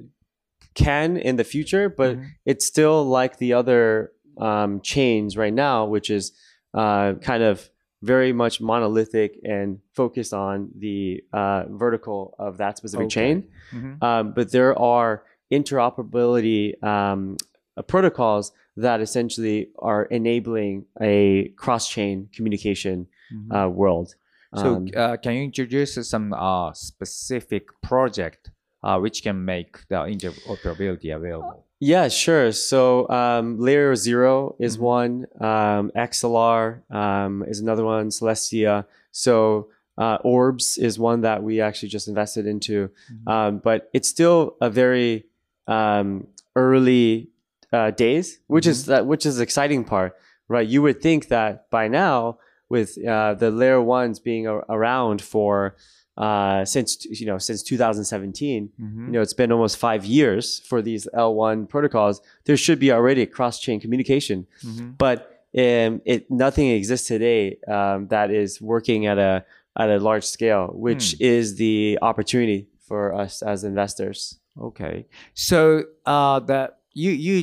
[0.75, 2.27] can in the future, but Mhm.
[2.45, 6.33] it's still like the other um, chains right now, which is
[6.75, 7.71] uh, kind of
[8.03, 13.11] very much monolithic and focused on the uh, vertical of that specific Okay.
[13.15, 13.45] chain.
[13.73, 14.03] Mhm.
[14.03, 17.37] Um, but there are interoperability um,
[17.77, 23.55] uh, protocols that essentially are enabling a cross-chain communication Mhm.
[23.55, 24.15] uh, world.
[24.57, 28.51] so Um, uh, can you introduce some uh, specific project
[28.85, 31.65] uh, which can make the interoperability available?
[31.81, 32.53] Yeah, sure.
[32.53, 34.81] So um, Layer Zero is Mhm.
[34.97, 35.13] one.
[35.41, 36.63] Um, Axelar
[37.03, 38.09] um, is another one.
[38.11, 38.85] Celestia.
[39.11, 39.69] So
[39.99, 42.77] uh, Orbs is one that we actually just invested into.
[43.13, 43.33] Mhm.
[43.33, 45.27] Um, but it's still a very
[45.67, 47.31] um, early
[47.73, 50.15] uh, days, which is that which is the exciting part,
[50.49, 50.67] right?
[50.75, 55.77] You would think that by now, with uh, the Layer Ones being a- around for
[56.17, 59.07] uh, since you know since 2017 Mhm.
[59.07, 62.21] you know, it's been almost five years for these L1 protocols.
[62.45, 64.97] There should be already cross-chain communication, Mhm.
[64.99, 69.45] but um, it nothing exists today um, that is working at a
[69.77, 74.39] at a large scale, which is the opportunity for us as investors.
[74.61, 77.37] Okay, so uh, the you you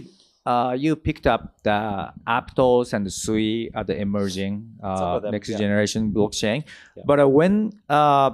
[0.46, 5.50] uh, you picked up the Aptos and the Sui are the emerging uh, them, next
[5.50, 5.58] yeah.
[5.58, 6.64] generation blockchain.
[6.96, 7.04] Yeah.
[7.06, 8.32] But uh, when uh,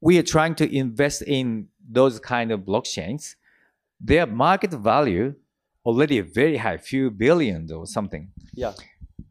[0.00, 3.34] we are trying to invest in those kind of blockchains,
[4.00, 5.34] their market value
[5.84, 8.30] already very high, few billions or something.
[8.52, 8.72] Yeah.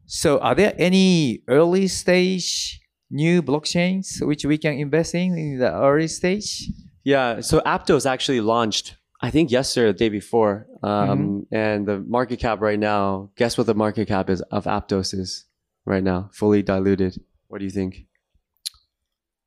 [0.06, 5.72] So are there any early stage new blockchains which we can invest in in the
[5.72, 6.70] early stage?
[7.04, 7.40] Yeah.
[7.40, 12.60] So Aptos actually launched, I think yesterday the day before, um, and the market cap
[12.60, 13.30] right now.
[13.36, 15.44] Guess what the market cap is of Aptos is
[15.84, 17.20] right now, fully diluted.
[17.48, 18.06] What do you think?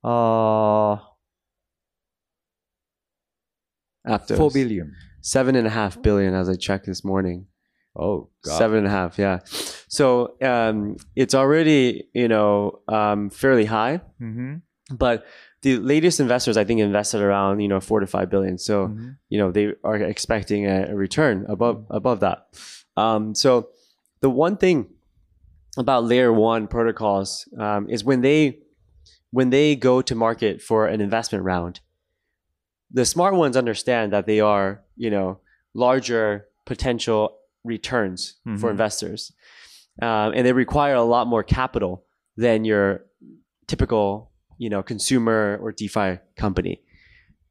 [0.03, 0.97] Uh,
[4.07, 4.38] Aptos.
[4.38, 4.95] four billion.
[5.21, 7.47] seven and a half billion as I checked this morning.
[7.95, 8.57] Oh, God.
[8.57, 9.39] Seven and a half, yeah.
[9.89, 14.55] So um, it's already you know um, fairly high, Mm-hmm.
[14.95, 15.25] but
[15.62, 18.57] the latest investors I think invested around you know four to five billion.
[18.57, 19.09] So Mm-hmm.
[19.29, 22.47] you know they are expecting a, return above above that.
[22.95, 23.69] Um, so
[24.21, 24.88] the one thing
[25.78, 28.59] about layer one protocols um, is when they
[29.32, 31.80] when they go to market for an investment round,
[32.91, 35.39] the smart ones understand that they are you know
[35.73, 38.71] larger potential returns for Mhm.
[38.71, 39.31] investors,
[40.01, 42.05] um, and they require a lot more capital
[42.37, 43.05] than your
[43.67, 46.81] typical you know consumer or DeFi company,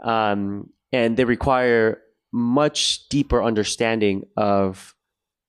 [0.05, 2.01] um, and they require
[2.33, 4.95] much deeper understanding of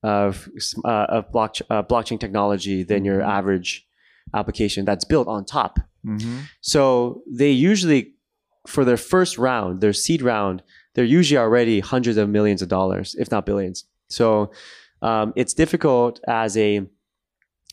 [0.02, 0.48] of
[0.84, 3.28] uh, of block, uh, blockchain technology than your Mhm.
[3.28, 3.86] average
[4.32, 5.78] application that's built on top.
[6.06, 6.38] Mm-hmm.
[6.62, 8.14] So they usually,
[8.66, 10.62] for their first round, their seed round,
[10.94, 13.84] they're usually already hundreds of millions of dollars, if not billions.
[14.08, 14.50] So
[15.02, 16.86] um, it's difficult as a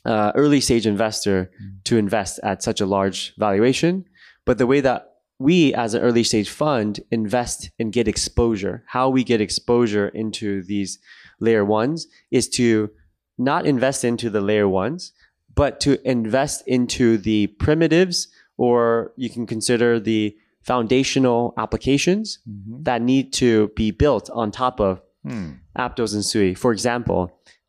[0.05, 1.51] uh, early stage investor
[1.83, 4.05] to invest at such a large valuation.
[4.45, 8.83] But the way that we as an early stage fund invest and get exposure.
[8.87, 10.99] How we get exposure into these
[11.39, 12.89] layer ones is to
[13.37, 15.13] not invest into the layer ones,
[15.53, 18.27] but to invest into the primitives,
[18.57, 20.35] or you can consider the
[20.71, 22.83] foundational applications Mhm.
[22.87, 25.49] that need to be built on top of Hmm.
[25.77, 26.53] Aptos and Sui.
[26.53, 27.21] For example,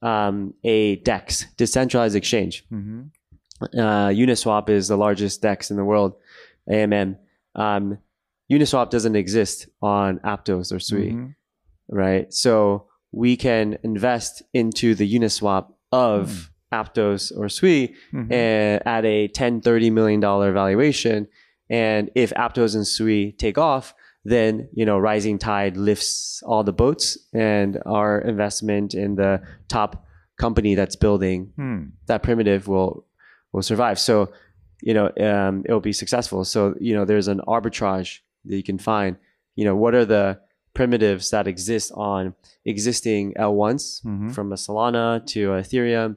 [0.02, 2.64] um, a DEX, decentralized exchange.
[2.70, 3.10] Mhm.
[3.84, 6.12] Uh, Uniswap is the largest DEX in the world,
[6.70, 7.16] AMM.
[7.54, 7.98] Um,
[8.52, 11.34] Uniswap doesn't exist on Aptos or Sui, Mhm.
[11.88, 12.32] right?
[12.32, 18.30] So we can invest into the Uniswap of Aptos or Sui Mhm.
[18.30, 21.26] uh, at a 10 30 million dollar valuation
[21.70, 23.94] and if aptos and sui take off
[24.24, 30.04] then you know rising tide lifts all the boats and our investment in the top
[30.38, 31.82] company that's building Hmm.
[32.06, 33.04] that primitive will
[33.52, 33.98] will survive.
[33.98, 34.30] So
[34.82, 36.44] you know um, it'll be successful.
[36.44, 39.16] So you know there's an arbitrage that you can find.
[39.56, 40.38] You know what are the
[40.74, 44.30] primitives that exist on existing l1s Mhm.
[44.34, 46.16] from a solana to ethereum?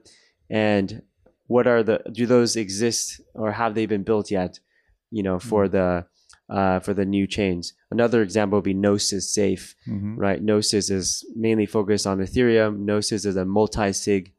[0.49, 1.01] And
[1.47, 4.59] what are the do those exist or have they been built yet
[5.11, 6.05] you know for the
[6.49, 7.73] uh, for the new chains.
[7.91, 10.15] Another example would be gnosis safe Mhm.
[10.17, 10.41] right?
[10.43, 12.79] Gnosis is mainly focused on ethereum.
[12.79, 14.33] Gnosis is a multi-sig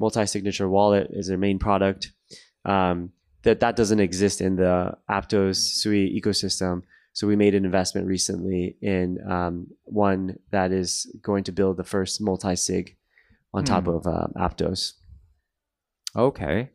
[0.00, 2.12] multi-signature wallet is their main product.
[2.64, 3.12] Um,
[3.42, 6.82] that that doesn't exist in the aptos sui ecosystem.
[7.12, 11.84] So we made an investment recently in um, one that is going to build the
[11.84, 12.96] first multi-sig
[13.52, 13.90] on top Hmm.
[13.96, 14.94] of um, aptos.
[16.16, 16.70] Okay,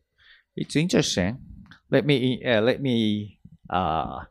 [0.55, 1.37] it's interesting.
[1.91, 4.21] Let me uh, let me uh,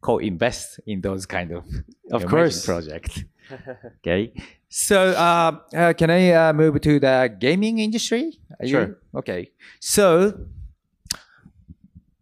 [0.00, 1.64] co-invest in those kind of
[2.10, 2.64] Of course.
[2.64, 3.24] project.
[4.00, 4.32] okay,
[4.68, 8.38] so uh, uh, can I uh, move to the gaming industry?
[8.60, 8.98] Are you- Sure.
[9.14, 10.32] Okay, so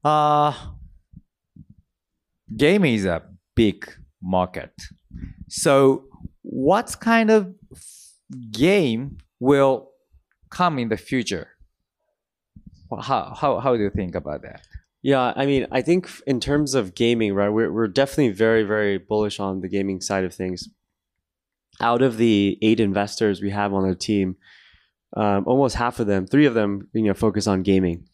[0.04, 0.52] uh,
[2.56, 3.22] gaming is a
[3.54, 3.86] big
[4.22, 4.72] market.
[5.48, 6.04] So
[6.42, 7.54] what kind of
[8.50, 9.90] game will
[10.50, 11.48] come in the future?
[13.00, 14.62] How, how, how do you think about that?
[15.02, 18.98] Yeah, I mean, I think in terms of gaming, right, we're, we're definitely very, very
[18.98, 20.68] bullish on the gaming side of things.
[21.80, 24.36] Out of the eight investors we have on our team,
[25.16, 28.06] um, almost half of them, three of them, you know, focus on gaming.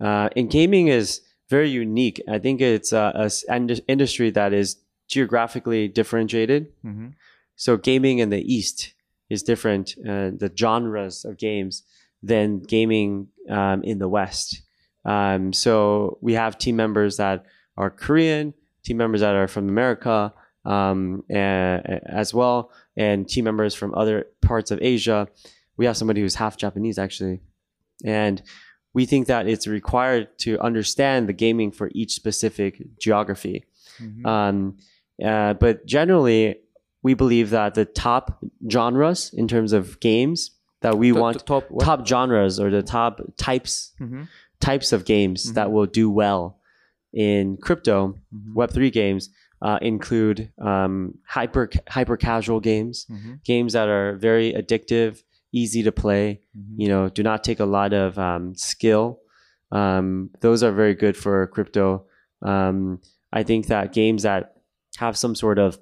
[0.00, 2.20] Uh, and gaming is very unique.
[2.28, 4.76] I think it's a, a s- ind- industry that is
[5.08, 6.68] geographically differentiated.
[6.84, 7.14] Mhm.
[7.56, 8.92] So gaming in the East
[9.30, 11.82] is different, uh, the genres of games,
[12.22, 14.62] than gaming um, in the West.
[15.04, 17.44] Um, so we have team members that
[17.76, 20.32] are Korean, team members that are from America
[20.64, 25.28] um, as well, and team members from other parts of Asia.
[25.76, 27.40] We have somebody who's half Japanese actually,
[28.04, 28.42] and
[28.92, 33.64] we think that it's required to understand the gaming for each specific geography.
[34.00, 34.26] Mhm.
[34.26, 34.76] Um,
[35.24, 36.56] uh, but generally,
[37.02, 41.70] we believe that the top genres in terms of games that we want to top
[41.70, 41.84] what?
[41.84, 44.28] top genres or the top types Mhm.
[44.60, 45.72] types of games that Mhm.
[45.72, 46.60] will do well
[47.12, 48.54] in crypto Mhm.
[48.54, 53.42] Web three games uh, include um, hyper hyper casual games, Mhm.
[53.44, 55.22] games that are very addictive,
[55.52, 56.40] easy to play.
[56.56, 56.74] Mhm.
[56.76, 59.18] You know, do not take a lot of um, skill.
[59.72, 62.04] Um, those are very good for crypto.
[62.42, 63.00] Um,
[63.32, 64.54] I think that games that
[64.98, 65.78] have some sort of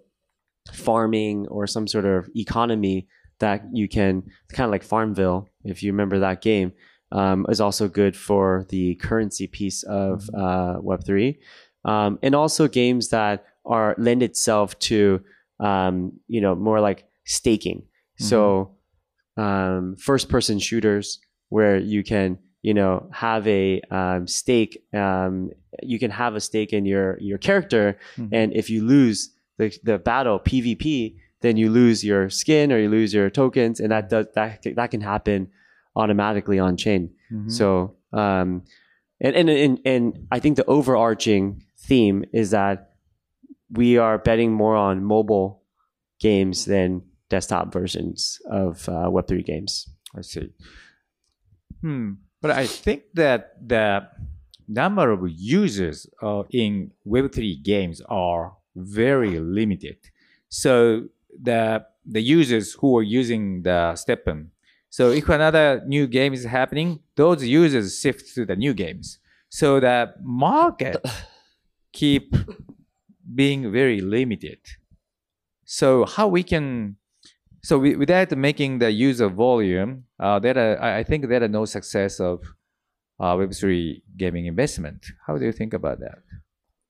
[0.72, 3.06] farming or some sort of economy
[3.38, 4.22] that you can
[4.52, 6.72] kind of like Farmville, if you remember that game,
[7.12, 11.38] um, is also good for the currency piece of uh, Web three,
[11.84, 15.20] um, and also games that are lend itself to
[15.60, 17.82] um, you know more like staking.
[18.18, 18.76] So
[19.36, 21.18] um, first person shooters
[21.50, 25.50] where you can you know have a um, stake um,
[25.82, 28.28] you can have a stake in your your character Mhm.
[28.32, 32.88] and if you lose the, the battle pvp then you lose your skin or you
[32.88, 35.48] lose your tokens and that does that that can happen
[35.94, 37.50] automatically on chain Mhm.
[37.50, 38.62] so um
[39.20, 42.92] and, and and and i think the overarching theme is that
[43.70, 45.62] we are betting more on mobile
[46.20, 50.48] games than desktop versions of uh, web3 games I see.
[51.82, 52.12] Hmm.
[52.40, 54.08] But I think that the
[54.68, 59.96] number of users uh, in Web3 games are very limited.
[60.48, 61.08] So
[61.42, 64.48] the the users who are using the STEPN.
[64.90, 69.18] So if another new game is happening, those users shift to the new games.
[69.48, 71.04] So the market
[71.92, 72.34] keep
[73.34, 74.58] being very limited.
[75.64, 76.96] So how we can
[77.62, 81.64] so wi- without making the user volume, uh, that uh, I think that are no
[81.64, 82.44] success of
[83.18, 85.06] uh, Web3 gaming investment.
[85.26, 86.18] How do you think about that?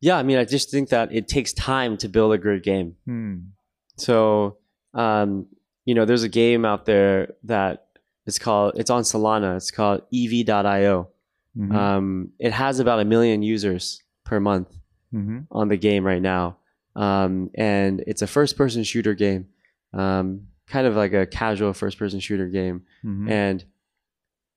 [0.01, 2.97] Yeah, I mean, I just think that it takes time to build a good game.
[3.07, 3.55] うん。
[3.97, 4.59] so,
[4.94, 5.47] um,
[5.84, 7.86] you know, there's a game out there that
[8.26, 9.57] it's called, it's on Solana.
[9.57, 11.09] It's called ev.io.
[11.57, 11.74] Mm-hmm.
[11.74, 14.68] Um, it has about a million users per month
[15.14, 15.40] mm-hmm.
[15.51, 16.59] on the game right now.
[16.94, 19.49] Um, and it's a first person shooter game,
[19.92, 22.82] um, kind of like a casual first person shooter game.
[23.05, 23.30] Mm-hmm.
[23.30, 23.64] And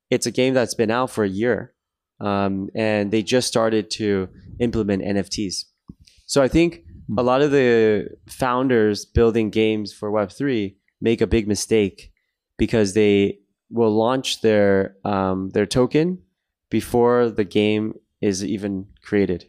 [0.09, 1.73] it's a game that's been out for a year.
[2.19, 4.29] Um, and they just started to
[4.59, 5.65] implement NFTs.
[6.25, 6.83] So I think
[7.17, 12.11] a lot of the founders building games for Web3 make a big mistake
[12.57, 13.39] because they
[13.69, 16.19] will launch their um, their token
[16.69, 19.45] before the game is even created.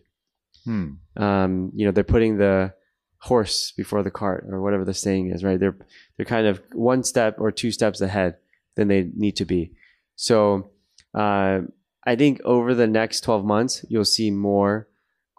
[0.67, 0.99] うん。
[1.17, 2.75] Um, you know, they're putting the
[3.19, 5.59] horse before the cart or whatever the saying is, right?
[5.59, 5.77] They're
[6.17, 8.37] they're kind of one step or two steps ahead
[8.77, 9.73] than they need to be.
[10.17, 10.71] So
[11.15, 11.61] uh,
[12.05, 14.89] I think over the next 12 months, you'll see more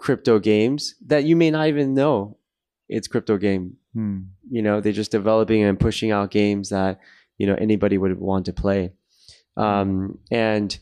[0.02, 2.36] crypto games that you may not even know
[2.90, 3.78] it's crypto game.
[3.94, 4.22] Hmm.
[4.50, 7.00] You know, they're just developing and pushing out games that
[7.38, 8.92] you know anybody would want to play.
[9.56, 10.78] Um, and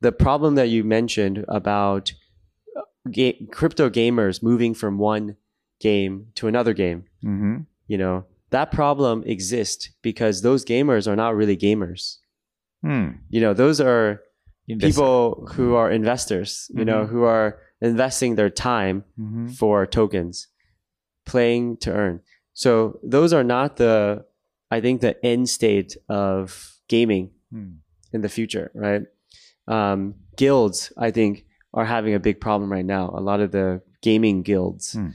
[0.00, 2.12] the problem that you mentioned about
[2.76, 5.36] uh, ga- crypto gamers moving from one
[5.80, 7.58] game to another game, mm-hmm.
[7.86, 12.18] you know, that problem exists because those gamers are not really gamers.
[12.82, 13.08] Hmm.
[13.30, 14.20] You know, those are
[14.80, 16.66] people who are investors.
[16.70, 16.86] You mm-hmm.
[16.86, 19.48] know, who are investing their time mm-hmm.
[19.48, 20.48] for tokens,
[21.26, 22.20] playing to earn.
[22.52, 24.24] So those are not the,
[24.70, 27.76] I think, the end state of gaming mm.
[28.12, 29.02] in the future, right?
[29.66, 33.10] Um, guilds, I think, are having a big problem right now.
[33.14, 35.12] A lot of the gaming guilds, mm.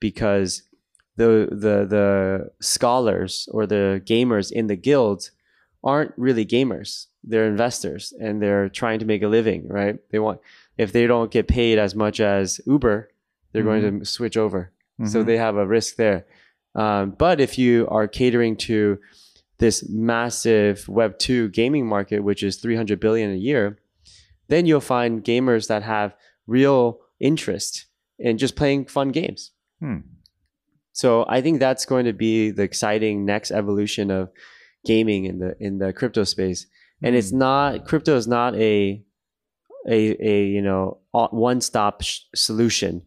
[0.00, 0.62] because
[1.16, 5.32] the the the scholars or the gamers in the guilds
[5.84, 7.06] aren't really gamers.
[7.24, 9.98] They're investors and they're trying to make a living, right?
[10.10, 10.40] They want
[10.76, 13.10] if they don't get paid as much as Uber,
[13.52, 14.72] they're going to switch over.
[15.06, 16.26] So they have a risk there.
[16.74, 18.98] Um, but if you are catering to
[19.58, 23.78] this massive Web two gaming market, which is 300 billion a year,
[24.48, 26.14] then you'll find gamers that have
[26.46, 27.86] real interest
[28.18, 29.52] in just playing fun games.
[29.80, 29.98] Hmm.
[30.92, 34.30] So I think that's going to be the exciting next evolution of
[34.84, 36.66] gaming in the in the crypto space.
[37.02, 37.38] And it's hmm.
[37.38, 39.02] not crypto is not a
[39.88, 43.02] a a you know one stop sh- solution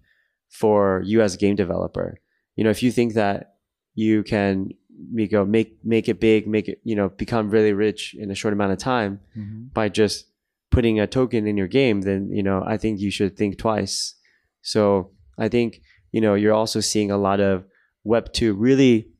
[0.49, 2.19] for you as a game developer.
[2.55, 3.55] You know, if you think that
[3.95, 4.71] you can
[5.11, 8.35] make go make make it big, make it you know become really rich in a
[8.35, 9.41] short amount of time, mm-hmm.
[9.41, 9.71] うん。
[9.73, 10.27] by just
[10.71, 14.15] putting a token in your game, then you know I think you should think twice.
[14.61, 17.63] So I think you know you're also seeing a lot of
[18.03, 19.10] Web two really,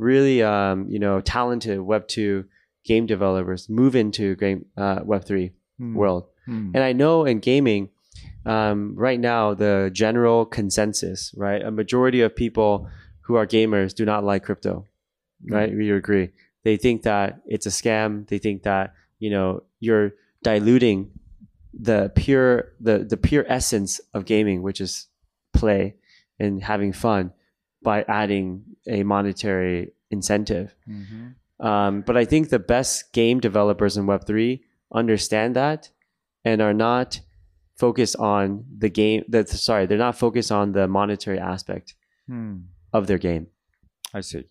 [0.00, 2.44] really um, you know talented Web two
[2.84, 5.94] game developers move into game uh, Web three mm.
[5.94, 6.26] world.
[6.48, 6.72] Mm.
[6.74, 7.90] And I know in gaming,
[8.46, 12.88] um, right now the general consensus, right, a majority of people
[13.20, 14.86] who are gamers do not like crypto,
[15.44, 15.54] mm.
[15.54, 15.70] right?
[15.70, 16.30] We agree.
[16.64, 18.28] They think that it's a scam.
[18.28, 21.10] They think that you know you're diluting
[21.78, 25.06] the pure the the pure essence of gaming, which is
[25.52, 25.94] play
[26.38, 27.32] and having fun
[27.82, 30.74] by adding a monetary incentive.
[30.88, 31.66] Mm-hmm.
[31.66, 34.60] Um, but I think the best game developers in Web3
[34.92, 35.90] understand that
[36.44, 37.20] and are not
[37.76, 41.94] focused on the game that sorry they're not focused on the monetary aspect
[42.28, 42.56] hmm.
[42.92, 43.46] of their game
[44.12, 44.44] i see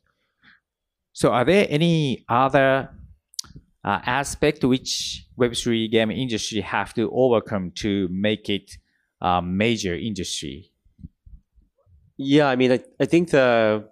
[1.14, 2.90] so are there any other
[3.84, 8.78] uh, aspect which web3 game industry have to overcome to make it
[9.22, 10.72] a major industry
[12.18, 13.88] yeah i mean i, I think the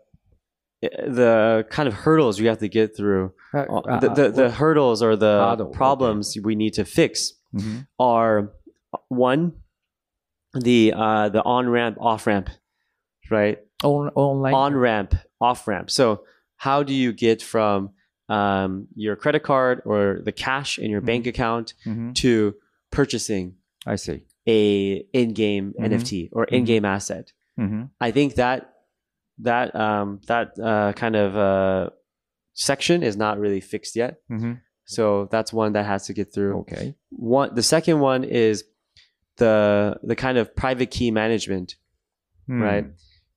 [1.07, 5.15] the kind of hurdles we have to get through, uh, the, the, the hurdles or
[5.15, 5.77] the Hurdle, okay.
[5.77, 7.87] problems we need to fix Mhm.
[7.99, 8.51] are
[9.09, 9.53] one,
[10.53, 12.49] the uh, the on ramp, off ramp,
[13.31, 13.59] right?
[13.83, 14.53] On, online?
[14.53, 15.89] on ramp, off ramp.
[15.91, 16.23] So
[16.57, 17.91] how do you get from
[18.29, 22.13] um, your credit card or the cash in your bank account Mhm.
[22.15, 22.55] to
[22.91, 24.23] purchasing I see.
[24.47, 25.85] a in-game Mhm.
[25.85, 27.31] NFT or in-game asset?
[27.57, 27.89] Mhm.
[28.01, 28.73] I think that
[29.39, 31.89] that um, that uh, kind of uh,
[32.53, 34.19] section is not really fixed yet.
[34.29, 34.61] Mhm.
[34.85, 36.59] So that's one that has to get through.
[36.59, 36.95] Okay.
[37.09, 38.63] One, the second one is
[39.37, 41.75] the the kind of private key management
[42.47, 42.61] Hmm.
[42.61, 42.85] right?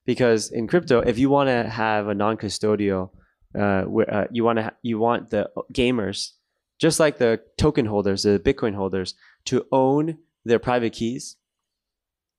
[0.07, 3.11] Because in crypto, if you want to have a non-custodial,
[3.59, 6.31] uh, where uh, you want to ha- you want the gamers,
[6.79, 9.15] just like the token holders, the Bitcoin holders,
[9.47, 11.37] to own their private keys.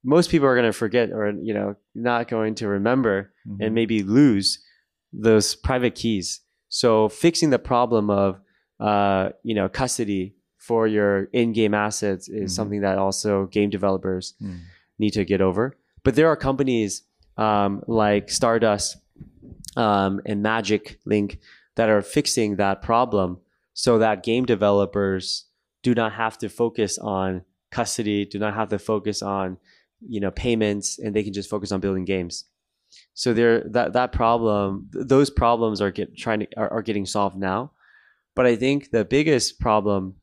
[0.03, 3.57] Most people are going to forget, or you know, not going to remember, Mhm.
[3.61, 4.59] and maybe lose
[5.13, 6.41] those private keys.
[6.69, 8.39] So fixing the problem of
[8.79, 12.55] uh, you know custody for your in-game assets is Mhm.
[12.55, 14.55] something that also game developers Hmm.
[14.97, 15.77] need to get over.
[16.03, 17.03] but there are companies
[17.37, 18.97] um, like Stardust
[19.77, 21.39] um, and Magic Link
[21.75, 23.37] that are fixing that problem
[23.73, 25.45] so that game developers
[25.83, 29.57] do not have to focus on custody, do not have to focus on
[30.07, 32.45] you know payments, and they can just focus on building games.
[33.13, 37.05] So there that that problem, th- those problems are get trying to are, are getting
[37.05, 37.71] solved now.
[38.35, 40.15] But I think the biggest problem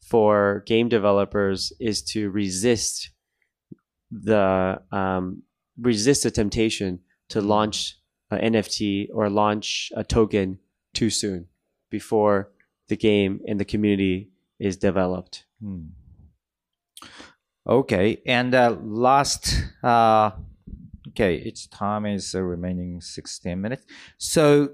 [0.00, 3.10] for game developers is to resist
[4.10, 5.42] the um,
[5.80, 7.00] resist the temptation
[7.30, 7.98] to launch
[8.30, 10.58] an NFT or launch a token
[10.92, 11.46] too soon
[11.90, 12.50] before
[12.88, 15.44] the game and the community is developed.
[15.60, 15.86] Hmm.
[17.66, 20.32] Okay, and uh, last, uh,
[21.08, 23.84] okay, its time is remaining 16 minutes.
[24.18, 24.70] So,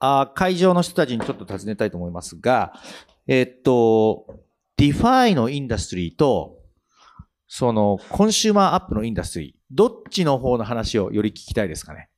[0.00, 2.72] あー会場の人たちにちょっと尋ねたいと思いますが、
[3.28, 4.26] えっと、
[4.76, 6.58] DeFi のインダストリーと、
[7.46, 12.08] その、コンシューマーアップのインダストリー、どっちの方の話をより聞きたいですかね？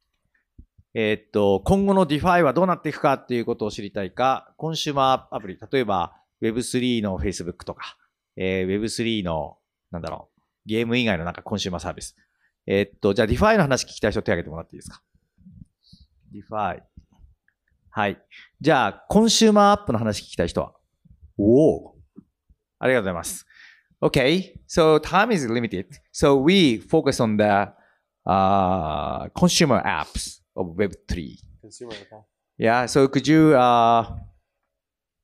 [0.95, 7.97] えっと、今後の DeFi はどうなっていくかっていうことを知りたいか、コンシューマーアプリ、例えば Web3 の Facebook とか、
[8.37, 9.59] えー Web3 の、
[9.91, 10.41] なんだろう。
[10.67, 12.17] ゲーム以外のなんかコンシューマーサービス。
[12.67, 15.03] え、っと、じゃあディファイの話聞きたい人手挙げてもらっていいですか？
[16.33, 16.81] ディファ。
[17.91, 18.23] はい。
[18.61, 20.75] じゃあ、コンシューマーアップの話聞きたい人は？
[21.39, 21.97] おお
[22.79, 23.47] ありがとうございます。
[24.01, 25.87] Okay, so time is limited.
[26.13, 27.73] So we focus on the
[28.25, 31.37] uh, consumer apps of Web3.
[32.59, 34.07] Yeah, so could you, uh,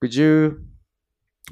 [0.01, 0.63] could you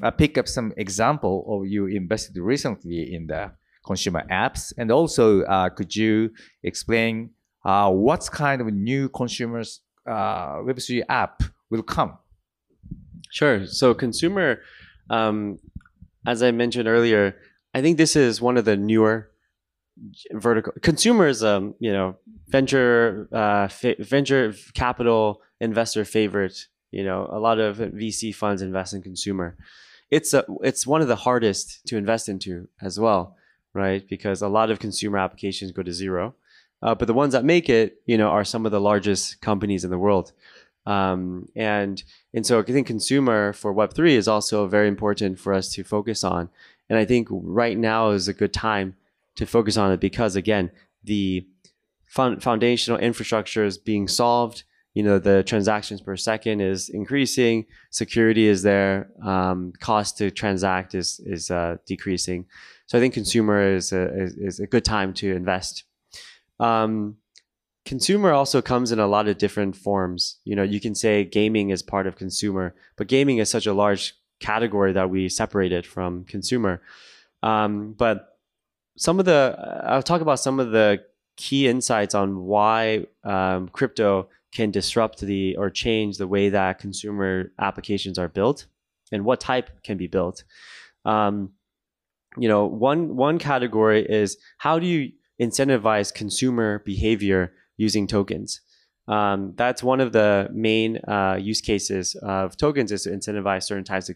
[0.01, 3.51] uh, pick up some example of you invested recently in the
[3.85, 6.31] consumer apps, and also uh, could you
[6.63, 7.29] explain
[7.63, 12.17] uh, what kind of new consumers uh, Web3 app will come?
[13.31, 13.65] Sure.
[13.65, 14.61] So consumer,
[15.09, 15.59] um,
[16.25, 17.35] as I mentioned earlier,
[17.73, 19.31] I think this is one of the newer
[20.31, 21.43] vertical consumers.
[21.43, 22.17] Um, you know,
[22.47, 26.67] venture uh, fa- venture capital investor favorite.
[26.91, 29.57] You know, a lot of VC funds invest in consumer.
[30.11, 33.35] It's a, it's one of the hardest to invest into as well,
[33.73, 34.07] right?
[34.07, 36.35] Because a lot of consumer applications go to zero.
[36.81, 39.83] Uh, but the ones that make it, you know, are some of the largest companies
[39.83, 40.33] in the world.
[40.85, 42.03] Um, and
[42.33, 46.23] and so I think consumer for Web3 is also very important for us to focus
[46.23, 46.49] on.
[46.89, 48.95] And I think right now is a good time
[49.35, 50.71] to focus on it because, again,
[51.03, 51.47] the
[52.07, 54.63] foundational infrastructure is being solved.
[54.95, 60.95] You know, the transactions per second is increasing, security is there, um, cost to transact
[60.95, 62.45] is, is uh, decreasing.
[62.87, 65.83] So I think consumer is a, is, is a good time to invest.
[66.59, 67.17] Um,
[67.85, 70.37] consumer also comes in a lot of different forms.
[70.45, 73.73] You know, you can say gaming is part of consumer, but gaming is such a
[73.73, 76.81] large category that we separate it from consumer.
[77.43, 78.39] Um, but
[78.97, 81.03] some of the, I'll talk about some of the
[81.35, 87.51] key insights on why um, crypto can disrupt the or change the way that consumer
[87.59, 88.65] applications are built
[89.11, 90.43] and what type can be built.
[91.03, 91.51] Um,
[92.37, 98.61] you know, one one category is how do you incentivize consumer behavior using tokens.
[99.07, 103.83] Um, that's one of the main uh, use cases of tokens is to incentivize certain
[103.83, 104.15] types of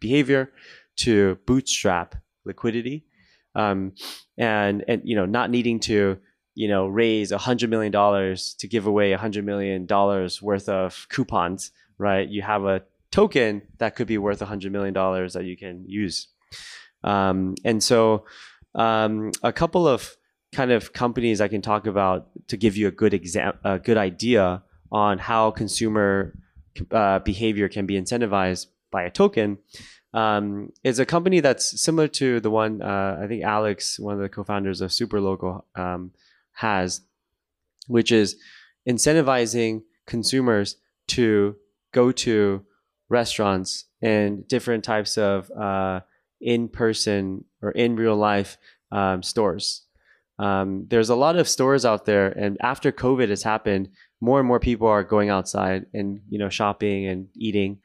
[0.00, 0.52] behavior
[0.96, 3.06] to bootstrap liquidity,
[3.54, 3.92] um,
[4.36, 6.18] and and you know not needing to
[6.54, 10.68] you know raise a hundred million dollars to give away a hundred million dollars worth
[10.68, 11.70] of coupons.
[11.98, 15.56] Right, you have a token that could be worth a hundred million dollars that you
[15.56, 16.28] can use,
[17.04, 18.24] um, and so
[18.74, 20.16] um, a couple of
[20.52, 23.96] kind of companies I can talk about to give you a good exam, a good
[23.96, 26.34] idea on how consumer
[26.90, 29.58] uh, behavior can be incentivized by a token.
[30.14, 34.20] Um, is a company that's similar to the one uh, I think Alex, one of
[34.20, 36.12] the co-founders of Superlocal, um,
[36.52, 37.02] has,
[37.86, 38.36] which is
[38.88, 40.76] incentivizing consumers
[41.08, 41.56] to
[41.92, 42.64] go to
[43.08, 46.00] restaurants and different types of uh,
[46.40, 48.58] in-person or in real life
[48.90, 49.82] um, stores
[50.42, 53.90] um, there's a lot of stores out there, and after COVID has happened,
[54.20, 57.78] more and more people are going outside and you know shopping and eating.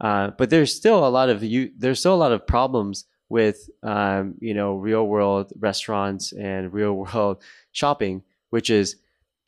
[0.00, 1.70] Uh, but there's still a lot of you.
[1.78, 6.92] There's still a lot of problems with um, you know real world restaurants and real
[7.04, 8.96] world shopping, which is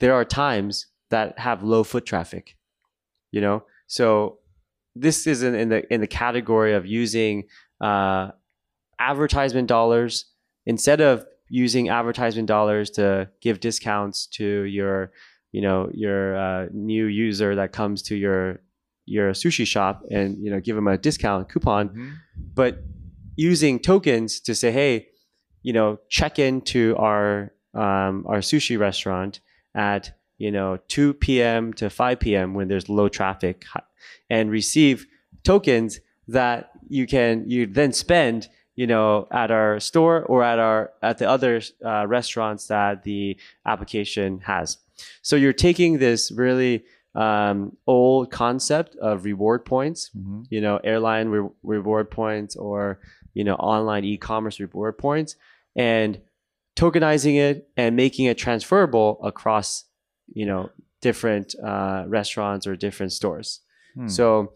[0.01, 2.57] there are times that have low foot traffic.
[3.31, 4.39] You know, so
[4.97, 7.45] this is in, in the in the category of using
[7.81, 8.33] uh,
[8.99, 10.25] advertisement dollars
[10.65, 15.13] instead of using advertisement dollars to give discounts to your
[15.53, 18.59] you know your uh, new user that comes to your
[19.05, 22.19] your sushi shop and you know give them a discount coupon
[22.55, 22.83] but
[23.37, 25.09] using tokens to say hey
[25.63, 29.41] you know check into our um, our sushi restaurant
[29.75, 31.73] at you know 2 p.m.
[31.75, 32.55] to 5 p.m.
[32.55, 33.65] when there's low traffic,
[34.31, 35.07] and receive
[35.45, 40.93] tokens that you can you then spend you know at our store or at our
[41.03, 44.79] at the other uh, restaurants that the application has.
[45.23, 46.85] So you're taking this really
[47.15, 50.47] um, old concept of reward points, Mhm.
[50.51, 52.99] you know, airline re- reward points or
[53.37, 55.37] you know online e-commerce reward points,
[55.77, 56.21] and
[56.75, 59.85] tokenizing it and making it transferable across
[60.33, 60.71] you know
[61.03, 63.61] different uh, restaurants or different stores.
[63.95, 64.09] Hmm.
[64.09, 64.53] So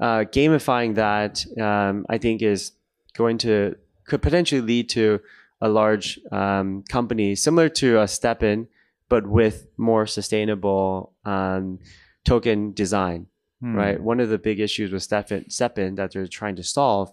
[0.00, 2.72] uh, gamifying that, um, I think, is
[3.14, 3.76] going to
[4.06, 5.20] could potentially lead to
[5.60, 8.66] a large um, company similar to a STEPN,
[9.10, 11.78] but with more sustainable um,
[12.24, 13.26] token design.
[13.60, 13.76] Hmm.
[13.76, 14.00] Right.
[14.00, 17.12] One of the big issues with STEPN, STEPN that they're trying to solve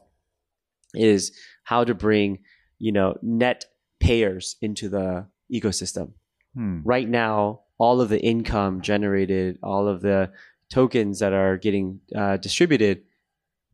[0.93, 1.31] is
[1.63, 2.39] how to bring
[2.79, 3.65] you know net
[3.99, 6.13] payers into the ecosystem
[6.55, 6.79] Hmm.
[6.83, 10.31] right now all of the income generated all of the
[10.71, 13.03] tokens that are getting uh, distributed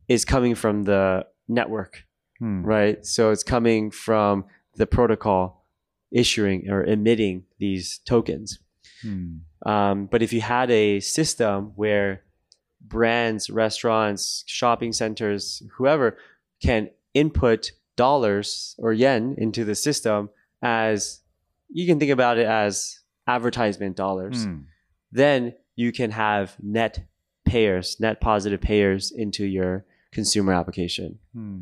[0.08, 2.04] is coming from the network
[2.38, 2.62] Hmm.
[2.62, 4.44] right so it's coming from
[4.74, 5.66] the protocol
[6.12, 8.58] issuing or emitting these tokens
[9.02, 9.38] Hmm.
[9.64, 12.22] um, but if you had a system where
[12.80, 16.18] brands restaurants shopping centers whoever
[16.62, 16.90] can
[17.22, 20.28] input dollars or yen into the system
[20.62, 21.20] as
[21.78, 24.60] you can think about it as advertisement dollars Hmm.
[25.10, 25.40] then
[25.82, 26.94] you can have net
[27.44, 31.18] payers, net positive payers into your consumer application.
[31.34, 31.60] Hmm.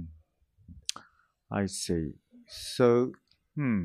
[1.50, 2.04] I see.
[2.48, 3.12] So,
[3.56, 3.84] hmm.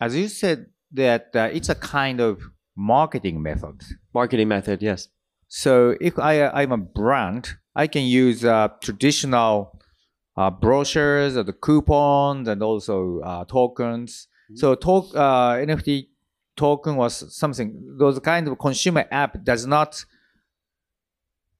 [0.00, 2.40] As you said that uh, it's a kind of
[2.76, 3.76] marketing method.
[4.14, 5.08] Marketing method, yes.
[5.48, 9.80] So if I I'm a brand, I can use uh, traditional
[10.36, 14.28] uh, brochures, or the coupons, and also uh, tokens.
[14.54, 16.08] So talk uh, NFT
[16.56, 17.96] token was something.
[17.98, 20.04] Those kind of consumer app does not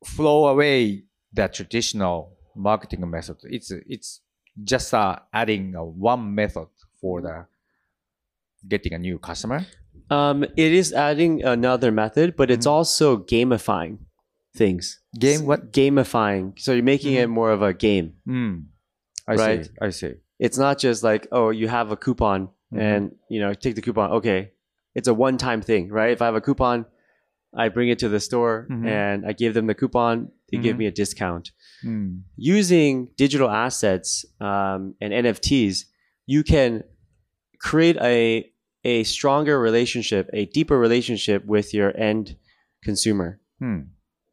[0.04, 3.36] flow away the traditional marketing method.
[3.44, 4.20] It's it's
[4.64, 6.68] just uh, adding uh, one method
[7.00, 7.46] for the
[8.66, 9.66] getting a new customer.
[10.10, 12.70] Um, it is adding another method, but it's Mhm.
[12.70, 13.98] also gamifying
[14.56, 15.00] things.
[15.18, 15.72] Game what?
[15.72, 16.58] Gamifying.
[16.58, 18.14] So you're making it more of a game.
[18.26, 18.64] Mm.
[19.26, 19.64] I Right.
[19.66, 19.70] see.
[19.80, 20.12] I see.
[20.38, 22.80] It's not just like, oh, you have a coupon Mhm.
[22.80, 24.10] and you know, take the coupon.
[24.12, 24.52] Okay.
[24.94, 26.10] It's a one time thing, right?
[26.12, 26.86] If I have a coupon,
[27.54, 28.86] I bring it to the store Mhm.
[28.86, 30.78] and I give them the coupon, they give Mhm.
[30.80, 31.52] me a discount.
[31.84, 32.22] Mm.
[32.36, 35.84] using digital assets um, and NFTs,
[36.26, 36.82] you can
[37.60, 38.50] create a
[38.84, 42.36] a stronger relationship, a deeper relationship with your end
[42.82, 43.40] consumer.
[43.58, 43.80] Hmm.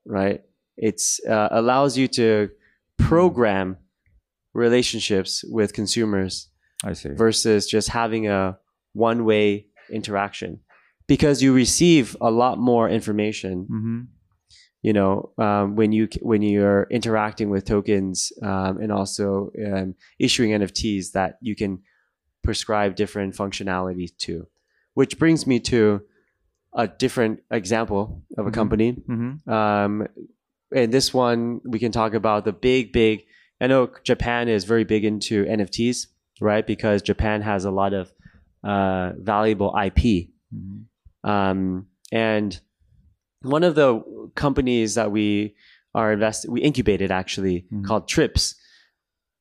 [0.06, 0.44] Right?
[0.78, 2.50] It uh, allows you to
[2.98, 3.78] program
[4.54, 6.50] relationships with consumers
[6.84, 7.10] I see.
[7.10, 8.58] versus just having a
[8.94, 10.60] one way interaction
[11.08, 14.00] because you receive a lot more information Mm-hmm.
[14.82, 20.52] you know um, when you when you're interacting with tokens um, and also um, issuing
[20.52, 21.80] NFTs that you can
[22.46, 24.48] prescribe different functionalities to,
[24.94, 26.02] which brings me to
[26.74, 28.54] a different example of a Mhm.
[28.54, 28.92] company.
[28.94, 29.50] Mm-hmm.
[29.50, 30.08] Um,
[30.74, 33.26] and this one we can talk about the big big.
[33.62, 36.08] I know Japan is very big into NFTs,
[36.42, 36.66] right?
[36.68, 38.12] Because Japan has a lot of
[38.64, 40.30] uh, valuable IP.
[40.54, 41.30] Mm-hmm.
[41.30, 42.60] Um, and
[43.42, 44.02] one of the
[44.36, 45.54] companies that we
[45.94, 47.86] are invested, we incubated actually Mhm.
[47.86, 48.56] called Trips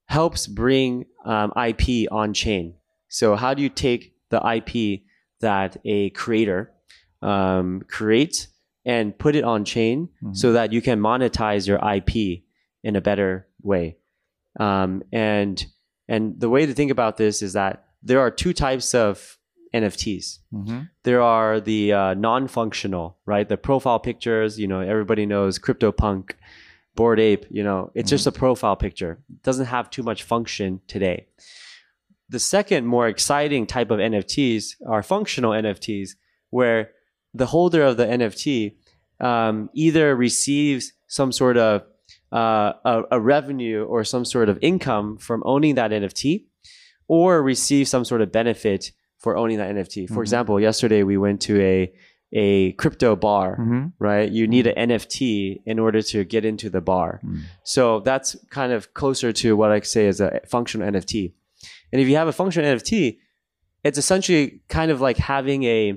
[0.09, 2.75] helps bring um, IP on chain.
[3.19, 5.03] So how do you take the IP
[5.41, 6.61] that a creator
[7.23, 8.49] um, creates
[8.85, 10.37] and put it on chain Mhm.
[10.37, 12.11] so that you can monetize your IP
[12.83, 13.97] in a better way?
[14.59, 15.57] Um, and
[16.09, 19.39] and the way to think about this is that there are two types of
[19.73, 20.81] NFTs Mm-hmm.
[21.09, 23.49] there are the uh, non-functional, right?
[23.49, 26.25] The profile pictures, you know, everybody knows CryptoPunk,
[26.95, 29.13] Bored Ape, you know, it's just a profile picture.
[29.35, 31.19] It doesn't have too much function today.
[32.35, 34.63] The second more exciting type of NFTs
[34.93, 36.09] are functional NFTs,
[36.51, 36.81] where
[37.41, 38.75] the holder of the NFT
[39.21, 41.83] um, either receives some sort of
[42.33, 46.47] uh, a, a revenue or some sort of income from owning that NFT,
[47.17, 48.91] or receive some sort of benefit
[49.23, 50.09] for owning that NFT.
[50.09, 50.27] For Mhm.
[50.27, 51.77] example, yesterday we went to a
[52.37, 53.85] a crypto bar, Mm-hmm.
[54.09, 54.29] right?
[54.39, 57.21] You need an NFT in order to get into the bar.
[57.63, 58.29] So that's
[58.59, 61.33] kind of closer to what I say is a functional NFT.
[61.95, 63.19] And if you have a functional NFT,
[63.85, 65.95] it's essentially kind of like having a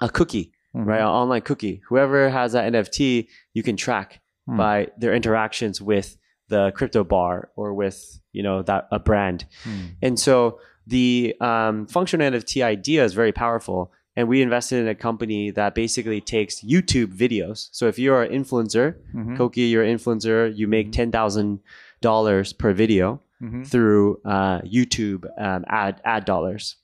[0.00, 0.88] a cookie, Mm-hmm.
[0.88, 1.00] right?
[1.00, 1.80] An online cookie.
[1.88, 4.56] Whoever has that NFT, you can track Hmm.
[4.58, 6.16] by their interactions with
[6.48, 9.46] the crypto bar or with you know that a brand.
[9.64, 9.86] Mm-hmm.
[10.02, 13.92] And so the um, functional NFT idea is very powerful.
[14.16, 17.68] And we invested in a company that basically takes YouTube videos.
[17.72, 19.36] So if you're an influencer, Mhm.
[19.38, 23.66] Koki, you're an influencer, you make $10,000 per video Mhm.
[23.66, 26.76] through uh, YouTube um, ad, ad dollars.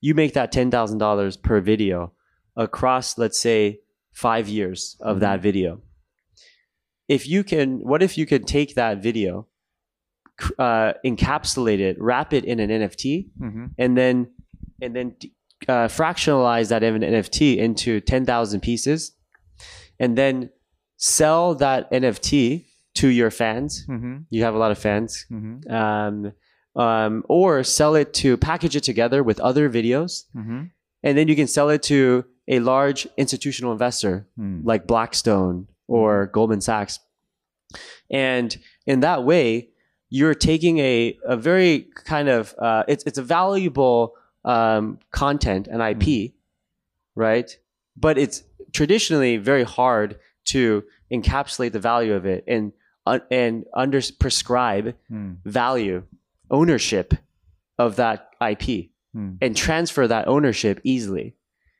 [0.00, 2.12] You make that $10,000 per video
[2.56, 3.80] across, let's say,
[4.12, 5.80] five years of that video.
[7.08, 9.46] If you can, what if you could take that video,
[10.58, 13.70] uh, encapsulate it, wrap it in an NFT, Mhm.
[13.78, 14.28] and then
[14.80, 15.16] and then
[15.66, 19.12] uh, fractionalize that NFT into ten thousand pieces,
[19.98, 20.50] and then
[20.96, 22.66] sell that NFT
[23.00, 23.86] to your fans.
[23.88, 24.24] Mhm.
[24.30, 25.70] You have a lot of fans, Mhm.
[25.70, 26.32] um,
[26.84, 30.70] um, or sell it to package it together with other videos, Mhm.
[31.04, 34.62] and then you can sell it to a large institutional investor Mm.
[34.64, 37.00] like Blackstone or Goldman Sachs.
[38.10, 39.68] And in that way,
[40.10, 45.82] you're taking a, a very kind of uh, it's it's a valuable um, content and
[45.82, 46.32] IP,
[47.14, 47.50] right?
[47.96, 48.42] But it's
[48.72, 50.82] traditionally very hard to
[51.12, 52.72] encapsulate the value of it and
[53.08, 55.36] uh, and under prescribe Mm.
[55.44, 56.02] value
[56.50, 57.14] ownership
[57.78, 59.38] of that IP Mm.
[59.44, 61.34] and transfer that ownership easily.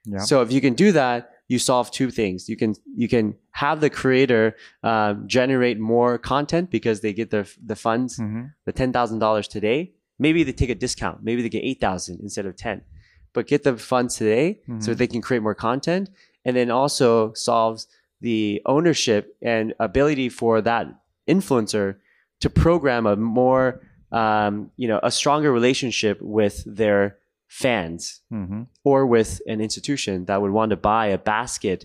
[0.07, 0.19] Yeah.
[0.29, 1.21] So if you can do that,
[1.53, 2.49] you solve two things.
[2.49, 4.45] You can you can have the creator
[4.83, 8.53] um, generate more content because they get the the funds, Mhm.
[8.67, 9.93] the ten thousand dollars today.
[10.19, 11.17] Maybe they take a discount.
[11.23, 12.81] Maybe they get eight thousand instead of ten,
[13.35, 14.47] but get the funds today
[14.85, 14.97] so Mhm.
[15.01, 16.05] they can create more content,
[16.45, 17.87] and then also solves
[18.29, 20.85] the ownership and ability for that
[21.29, 21.97] influencer
[22.41, 27.17] to program a more um, you know a stronger relationship with their
[27.49, 28.67] fans Mhm.
[28.85, 31.85] or with an institution that would want to buy a basket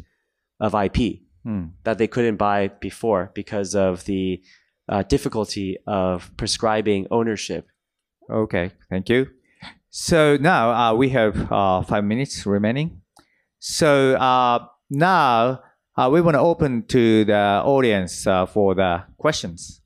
[0.59, 1.71] of IP Mm.
[1.83, 4.41] that they couldn't buy before because of the
[4.89, 7.67] uh, difficulty of prescribing ownership.
[8.29, 9.27] Okay, thank you.
[9.89, 13.01] So now uh, we have uh, five minutes remaining.
[13.59, 15.59] So uh, now
[15.96, 19.82] uh, we want to open to the audience uh, for the questions.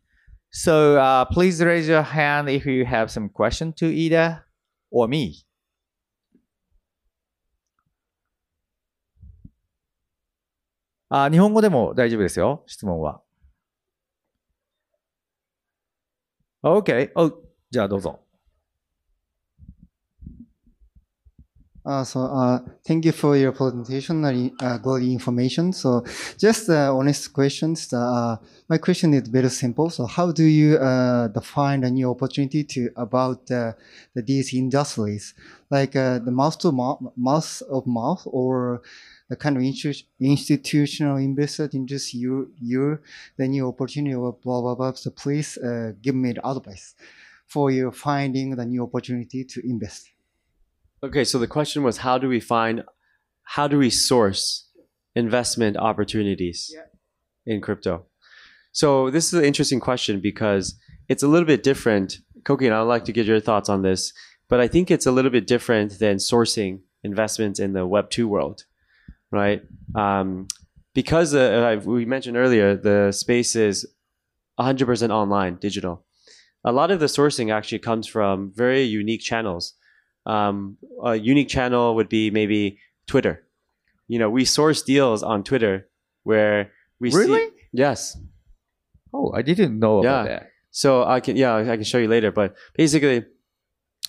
[0.51, 4.45] So uh, please raise your hand if you have some question to Ida
[4.91, 5.45] or me.
[11.15, 13.21] あ日本語でも大丈夫ですよ、質問は。
[16.63, 17.11] OK。
[17.17, 17.33] お
[17.71, 18.21] じゃあどうぞ。
[21.88, 25.72] Uh, so, uh, thank you for your presentation and uh, good information.
[25.72, 26.04] So,
[26.38, 27.94] just uh, honest questions.
[27.94, 28.36] Uh,
[28.68, 29.90] my question is very simple.
[29.90, 33.74] So, how do you uh, define a new opportunity to about the,
[34.14, 35.34] these industries,
[35.70, 38.82] like the mouth to mouth, mouth of mouth, or
[39.30, 43.00] the kind of institu- institutional investor interest you you
[43.38, 44.92] the new opportunity or blah blah blah.
[44.92, 45.58] So, please
[46.02, 46.96] give me the advice
[47.46, 50.17] for you finding the new opportunity to invest.
[51.04, 52.84] Okay, so the question was how do we find,
[53.44, 54.68] how do we source
[55.16, 56.76] investment opportunities
[57.46, 58.06] in crypto?
[58.72, 60.76] So this is an interesting question because
[61.08, 62.18] it's a little bit different.
[62.44, 64.12] Koki, and I'd like to get your thoughts on this,
[64.50, 68.28] but I think it's a little bit different than sourcing investments in the Web two
[68.28, 68.64] world,
[69.32, 69.62] right?
[69.94, 70.48] Um,
[70.96, 73.86] because uh, we mentioned earlier, the space is
[74.60, 76.06] 100% online, digital.
[76.64, 79.76] A lot of the sourcing actually comes from very unique channels
[80.28, 83.36] um, a unique channel would be maybe Twitter.
[84.08, 85.88] You know, we source deals on Twitter
[86.24, 87.40] where we Really?
[87.40, 87.52] see.
[87.74, 88.18] Yes.
[89.14, 90.30] Oh, I didn't know about Yeah.
[90.34, 90.50] that.
[90.72, 92.32] So I can, yeah, I can show you later.
[92.32, 93.26] But basically,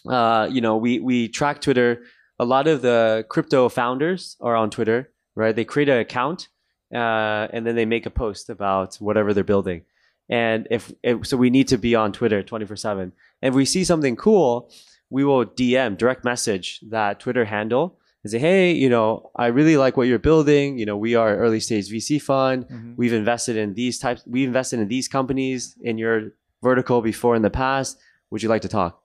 [0.07, 2.03] uh, you know, we we track Twitter.
[2.39, 5.55] A lot of the crypto founders are on Twitter, right?
[5.57, 6.49] They create an account,
[6.95, 9.83] uh, and then they make a post about whatever they're building.
[10.29, 13.13] And if, if so, we need to be on Twitter twenty four seven.
[13.43, 14.71] And if we see something cool,
[15.11, 19.77] we will DM direct message that Twitter handle and say, hey, you know, I really
[19.77, 20.79] like what you're building.
[20.79, 22.67] You know, we are early stage VC fund.
[22.69, 22.95] Mhm.
[22.97, 26.33] we've invested in these types we invested in these companies in your
[26.63, 27.99] vertical before in the past.
[28.31, 29.01] Would you like to talk?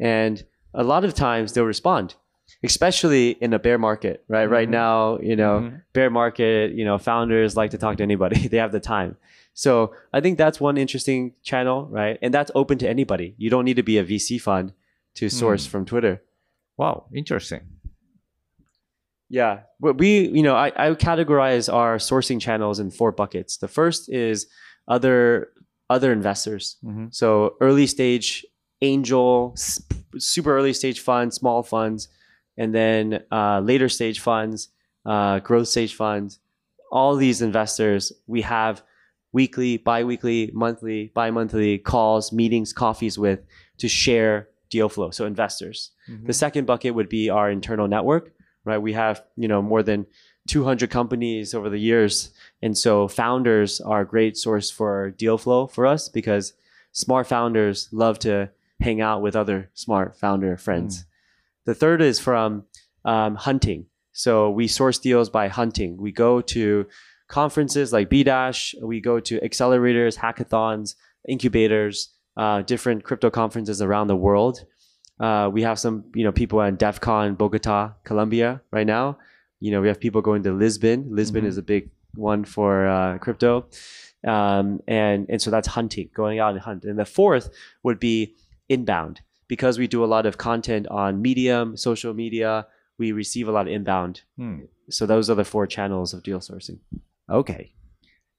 [0.00, 0.42] And
[0.72, 2.14] a lot of times they'll respond
[2.62, 4.46] especially in a bear market right?
[4.46, 4.72] Right Mhm.
[4.82, 5.82] now you know Mhm.
[5.94, 8.36] bear market you know founders like to talk to anybody.
[8.50, 9.16] They have the time.
[9.64, 12.16] So i think that's one interesting channel right?
[12.22, 13.34] And that's open to anybody.
[13.38, 14.72] You don't need to be a vc fund
[15.14, 16.20] to source from twitter
[16.76, 17.60] Wow, interesting.
[19.28, 23.56] Yeah, but we, you know, I, I categorize our sourcing channels in four buckets.
[23.56, 24.46] The first is
[24.86, 25.48] other
[25.90, 26.76] other investors.
[26.84, 27.14] Mhm.
[27.14, 28.44] So early stage
[28.82, 29.54] angel,
[30.18, 32.08] super early stage funds, small funds,
[32.56, 34.68] and then uh, later stage funds,
[35.06, 36.38] uh, growth stage funds.
[36.90, 38.82] All these investors, we have
[39.32, 43.40] weekly, bi-weekly, monthly, bi-monthly calls, meetings, coffees with
[43.78, 45.92] to share deal flow, so investors.
[46.26, 48.24] The second bucket would be our internal network,
[48.64, 48.82] right?
[48.88, 50.06] We have, you know, more than
[50.48, 52.32] 200 companies over the years.
[52.60, 56.54] And so founders are a great source for deal flow for us because
[56.92, 58.50] smart founders love to
[58.80, 61.04] hang out with other smart founder friends.
[61.66, 62.64] The third is from
[63.04, 63.86] um, hunting.
[64.12, 65.96] So we source deals by hunting.
[65.96, 66.86] We go to
[67.28, 70.94] conferences like B Dash, we go to accelerators, hackathons,
[71.26, 74.64] incubators, uh, different crypto conferences around the world.
[75.20, 79.18] Uh, we have some, you know, people at Devcon, Bogota, Colombia right now.
[79.60, 81.06] You know, we have people going to Lisbon.
[81.10, 81.48] Lisbon Mhm.
[81.48, 83.66] is a big one for uh, crypto.
[84.26, 86.84] Um, and, and so that's hunting, going out and hunt.
[86.84, 87.50] And the fourth
[87.82, 88.34] would be
[88.68, 92.66] inbound because we do a lot of content on Medium, social media.
[92.98, 94.22] We receive a lot of inbound.
[94.36, 94.60] Hmm.
[94.90, 96.78] So those are the four channels of deal sourcing.
[97.30, 97.72] Okay.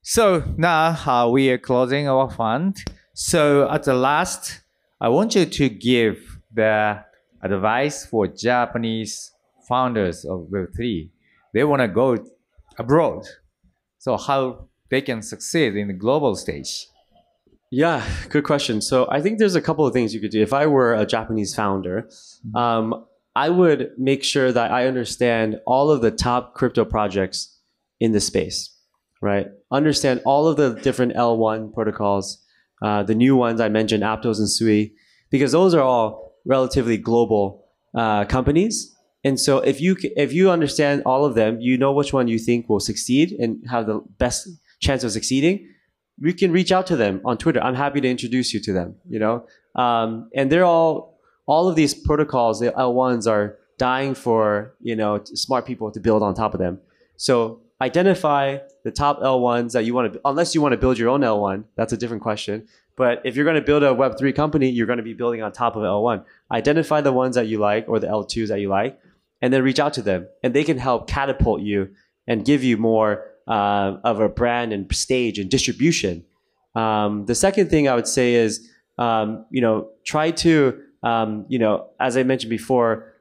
[0.01, 2.77] So now uh, we are closing our fund.
[3.18, 4.59] So at the last,
[4.99, 7.01] I want you to give the
[7.41, 9.32] advice for Japanese
[9.70, 11.09] founders of Web3.
[11.53, 12.18] They want to go
[12.78, 13.26] abroad.
[13.99, 16.88] So how they can succeed in the global stage.
[17.72, 18.82] Yeah, good question.
[18.82, 20.41] So I think there's a couple of things you could do.
[20.41, 22.09] If I were a Japanese founder,
[22.53, 27.57] um, I would make sure that I understand all of the top crypto projects
[28.01, 28.78] in the space,
[29.22, 29.47] right?
[29.72, 32.44] Understand all of the different L1 protocols,
[32.82, 34.93] uh, the new ones I mentioned, Aptos and Sui,
[35.30, 37.65] because those are all relatively global
[37.95, 38.95] uh, companies.
[39.23, 42.38] And so if you if you understand all of them, you know which one you
[42.38, 44.47] think will succeed and have the best
[44.80, 45.67] chance of succeeding
[46.19, 47.61] we can reach out to them on Twitter.
[47.61, 48.95] I'm happy to introduce you to them.
[49.07, 54.76] You know, um, and they're all all of these protocols, the L1s are dying for
[54.82, 56.80] you know smart people to build on top of them.
[57.17, 61.09] So identify the top L1s that you want to, unless you want to build your
[61.09, 61.63] own L1.
[61.75, 62.67] That's a different question.
[62.95, 65.51] But if you're going to build a Web3 company, you're going to be building on
[65.51, 66.23] top of L1.
[66.51, 68.99] Identify the ones that you like or the L2s that you like,
[69.41, 71.89] and then reach out to them, and they can help catapult you
[72.27, 76.23] and give you more uh, of a brand and stage and distribution.
[76.75, 78.69] Um, the second thing I would say is,
[78.99, 83.14] um, you know, try to, um, you know, as I mentioned before,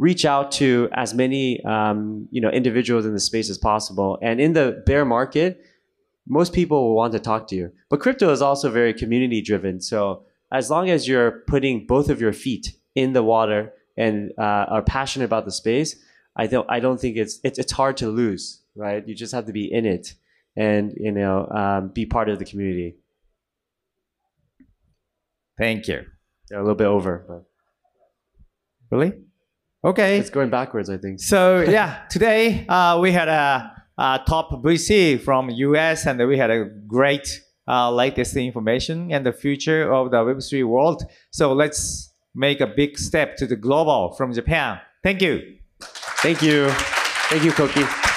[0.00, 4.18] reach out to as many, um, you know, individuals in the space as possible.
[4.22, 5.62] And in the bear market,
[6.26, 7.70] most people will want to talk to you.
[7.90, 9.78] But crypto is also very community driven.
[9.80, 14.66] So as long as you're putting both of your feet in the water and uh,
[14.74, 15.96] are passionate about the space,
[16.34, 19.06] I don't I don't think it's it's it's hard to lose, right?
[19.06, 20.14] You just have to be in it
[20.56, 22.96] and you know um, be part of the community.
[25.58, 26.06] Thank you.
[26.48, 27.44] They're a little bit over, but
[28.90, 29.12] Really?
[29.82, 30.18] Okay.
[30.18, 30.90] it's going backwards.
[30.90, 31.20] I think.
[31.20, 36.50] So yeah, today uh, we had a, a top VC from US, and we had
[36.50, 41.04] a great uh, latest information and the future of the Web3 world.
[41.30, 44.80] So let's make a big step to the global from Japan.
[45.02, 45.56] Thank you.
[46.22, 46.68] Thank you,
[47.30, 48.09] thank you, Koki.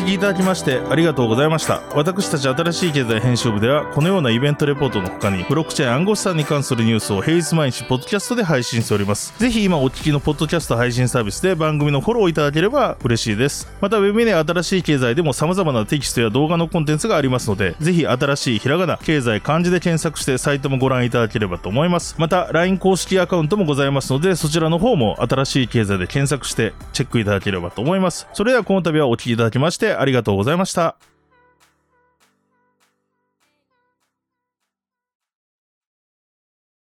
[0.00, 1.82] 聞きいただきましてありがとうございました。
[1.94, 9.34] 私たち新しい経済編集部では、このようなイベントレポートの他に、ブロックチェーン暗号資産に関するニュースを平日毎日ポッドキャストで配信しております。
[9.38, 13.68] ぜひ今お聞きのポッドキャスト配信サービスで番組のフォローいただければ嬉しいです。
[13.82, 22.14] また、ウェブで新しい経済でも様々なテキストや動画のコンテンツがありますので、ぜひ新しいひらがな、経済、漢字で検索してサイトもご覧いただければと思います。
[22.16, 28.26] また、LINE 公式アカウントもございますので、そちらの方も新しい経済で検索してチェックいただければと思います。
[28.32, 30.96] それではこの度はお聞きいただきましてありがとうございました。